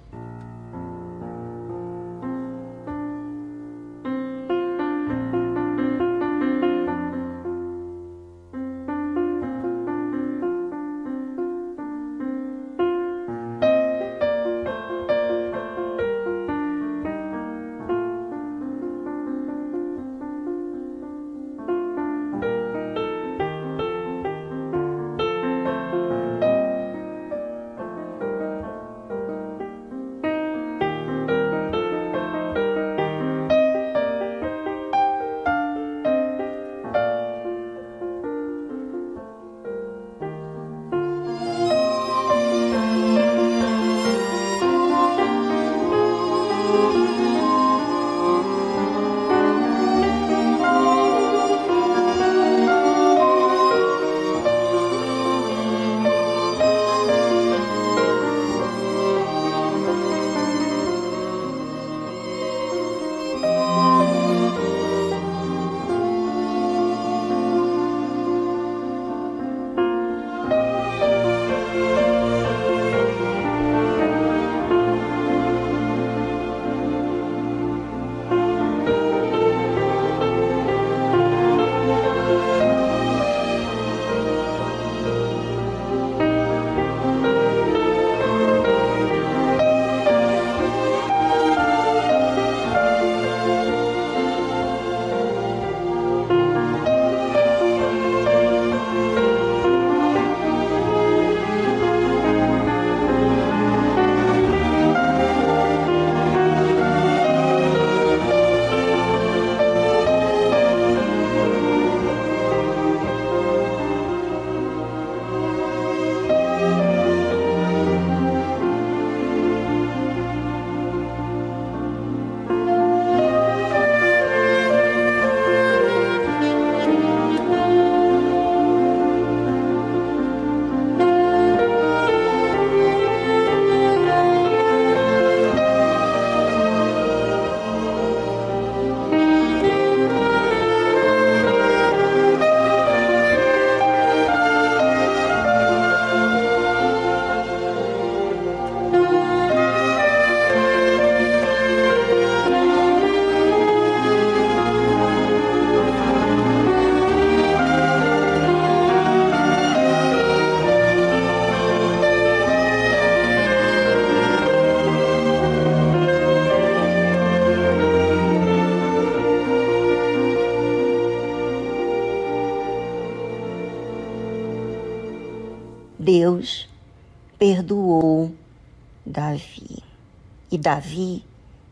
[180.62, 181.24] Davi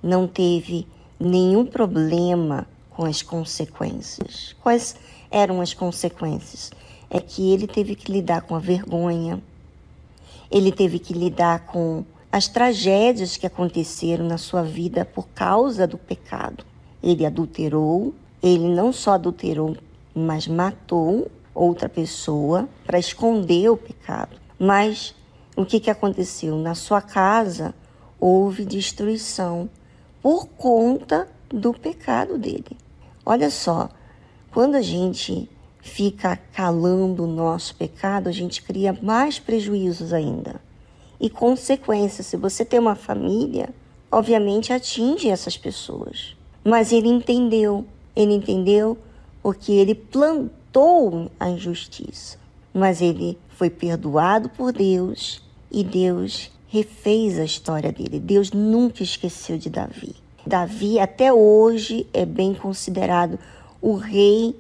[0.03, 0.85] não teve
[1.19, 4.57] nenhum problema com as consequências.
[4.61, 4.97] Quais
[5.31, 6.73] eram as consequências?
[7.09, 9.41] É que ele teve que lidar com a vergonha,
[10.51, 15.97] ele teve que lidar com as tragédias que aconteceram na sua vida por causa do
[15.97, 16.65] pecado.
[17.01, 18.13] Ele adulterou,
[18.43, 19.77] ele não só adulterou,
[20.13, 24.37] mas matou outra pessoa para esconder o pecado.
[24.59, 25.15] Mas
[25.55, 26.57] o que, que aconteceu?
[26.57, 27.73] Na sua casa
[28.21, 29.69] houve destruição
[30.23, 32.77] por conta do pecado dele.
[33.25, 33.89] Olha só,
[34.53, 35.49] quando a gente
[35.81, 40.61] fica calando o nosso pecado, a gente cria mais prejuízos ainda.
[41.19, 43.71] E consequências, se você tem uma família,
[44.11, 46.37] obviamente atinge essas pessoas.
[46.65, 48.99] Mas ele entendeu, ele entendeu
[49.43, 52.39] porque ele plantou a injustiça,
[52.73, 58.21] mas ele foi perdoado por Deus e Deus refez a história dele.
[58.21, 60.15] Deus nunca esqueceu de Davi.
[60.47, 63.39] Davi até hoje é bem considerado
[63.83, 64.55] o rei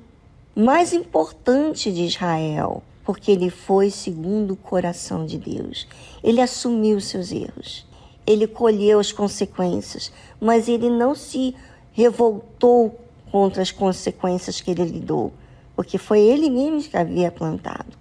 [0.54, 5.86] mais importante de Israel, porque ele foi segundo o coração de Deus.
[6.22, 7.86] Ele assumiu seus erros.
[8.26, 11.54] Ele colheu as consequências, mas ele não se
[11.92, 12.98] revoltou
[13.30, 15.32] contra as consequências que ele lidou,
[15.76, 17.96] porque foi ele mesmo que havia plantado.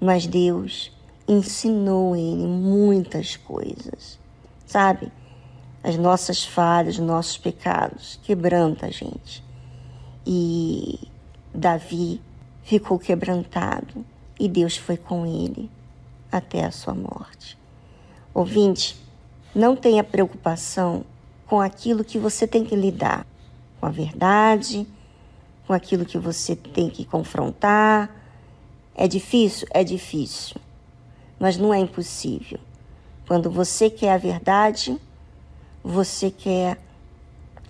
[0.00, 0.90] Mas Deus
[1.30, 4.18] ensinou ele muitas coisas,
[4.66, 5.10] sabe?
[5.82, 9.42] As nossas falhas, os nossos pecados, quebranta a gente.
[10.26, 10.98] E
[11.54, 12.20] Davi
[12.64, 14.04] ficou quebrantado
[14.38, 15.70] e Deus foi com ele
[16.30, 17.56] até a sua morte.
[18.34, 18.96] Ouvinte,
[19.54, 21.04] não tenha preocupação
[21.46, 23.26] com aquilo que você tem que lidar,
[23.80, 24.86] com a verdade,
[25.66, 28.10] com aquilo que você tem que confrontar.
[28.94, 29.66] É difícil?
[29.72, 30.56] É difícil,
[31.40, 32.60] mas não é impossível.
[33.26, 35.00] Quando você quer a verdade,
[35.82, 36.78] você quer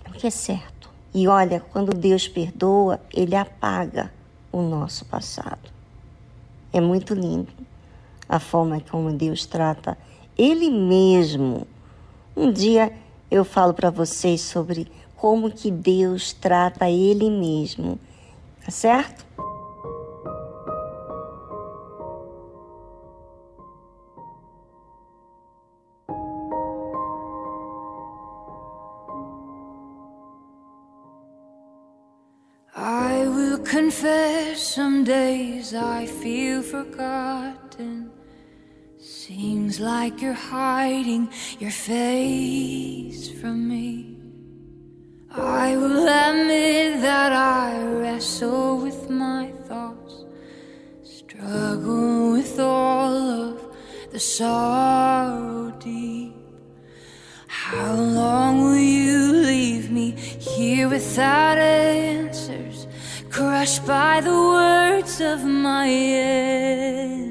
[0.09, 0.89] o que é certo.
[1.13, 4.11] E olha, quando Deus perdoa, Ele apaga
[4.51, 5.71] o nosso passado.
[6.73, 7.51] É muito lindo
[8.27, 9.97] a forma como Deus trata
[10.37, 11.65] Ele mesmo.
[12.35, 12.91] Um dia
[13.29, 17.99] eu falo para vocês sobre como que Deus trata Ele mesmo,
[18.65, 19.25] tá certo?
[35.73, 38.11] I feel forgotten.
[38.97, 41.29] Seems like you're hiding
[41.59, 44.17] your face from me.
[45.33, 50.25] I will admit that I wrestle with my thoughts,
[51.03, 53.61] struggle with all of
[54.11, 56.35] the sorrow deep.
[57.47, 62.20] How long will you leave me here without answers,
[63.31, 67.30] crushed by the words of my enemies?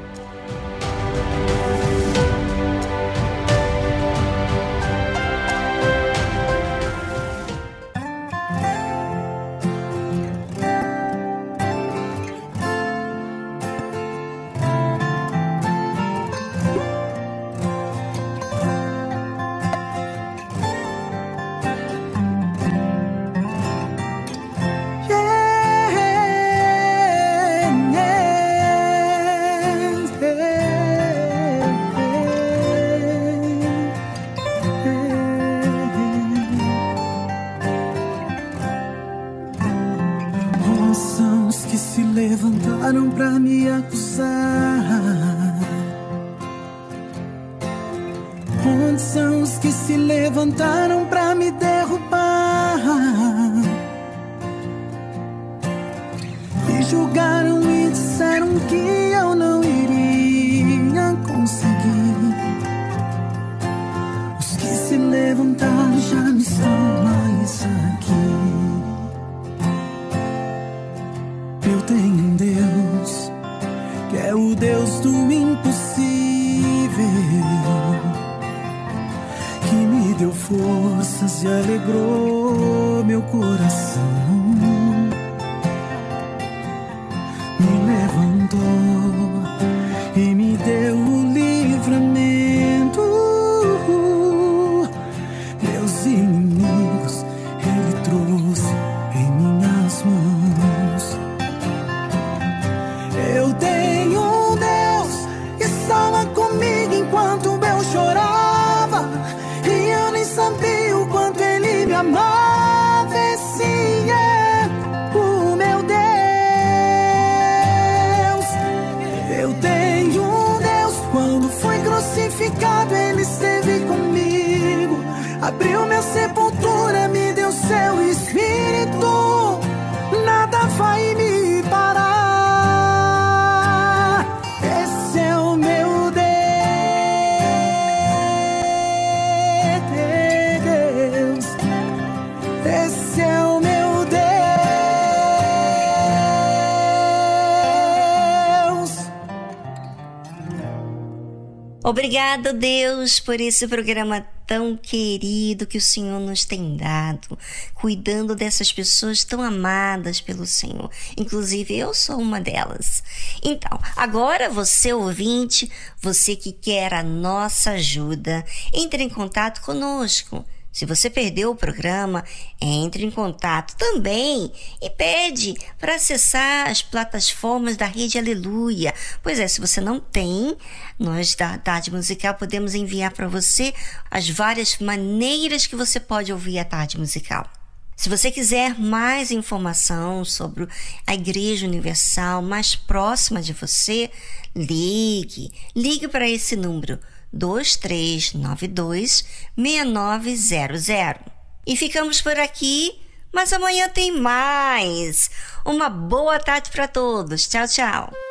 [152.33, 157.37] Obrigado, Deus, por esse programa tão querido que o Senhor nos tem dado,
[157.73, 160.89] cuidando dessas pessoas tão amadas pelo Senhor.
[161.17, 163.03] Inclusive, eu sou uma delas.
[163.43, 165.69] Então, agora você ouvinte,
[166.01, 170.45] você que quer a nossa ajuda, entre em contato conosco.
[170.71, 172.23] Se você perdeu o programa,
[172.61, 178.93] entre em contato também e pede para acessar as plataformas da Rede Aleluia.
[179.23, 180.55] Pois é, se você não tem,
[180.99, 183.73] nós da Tarde Musical podemos enviar para você
[184.09, 187.49] as várias maneiras que você pode ouvir a Tarde Musical.
[187.95, 190.67] Se você quiser mais informação sobre
[191.05, 194.09] a Igreja Universal mais próxima de você,
[194.55, 195.51] ligue.
[195.75, 196.99] Ligue para esse número
[197.31, 199.23] 2392
[199.55, 201.40] 6900.
[201.65, 202.99] E ficamos por aqui,
[203.31, 205.29] mas amanhã tem mais.
[205.65, 207.47] Uma boa tarde para todos.
[207.47, 208.30] Tchau, tchau.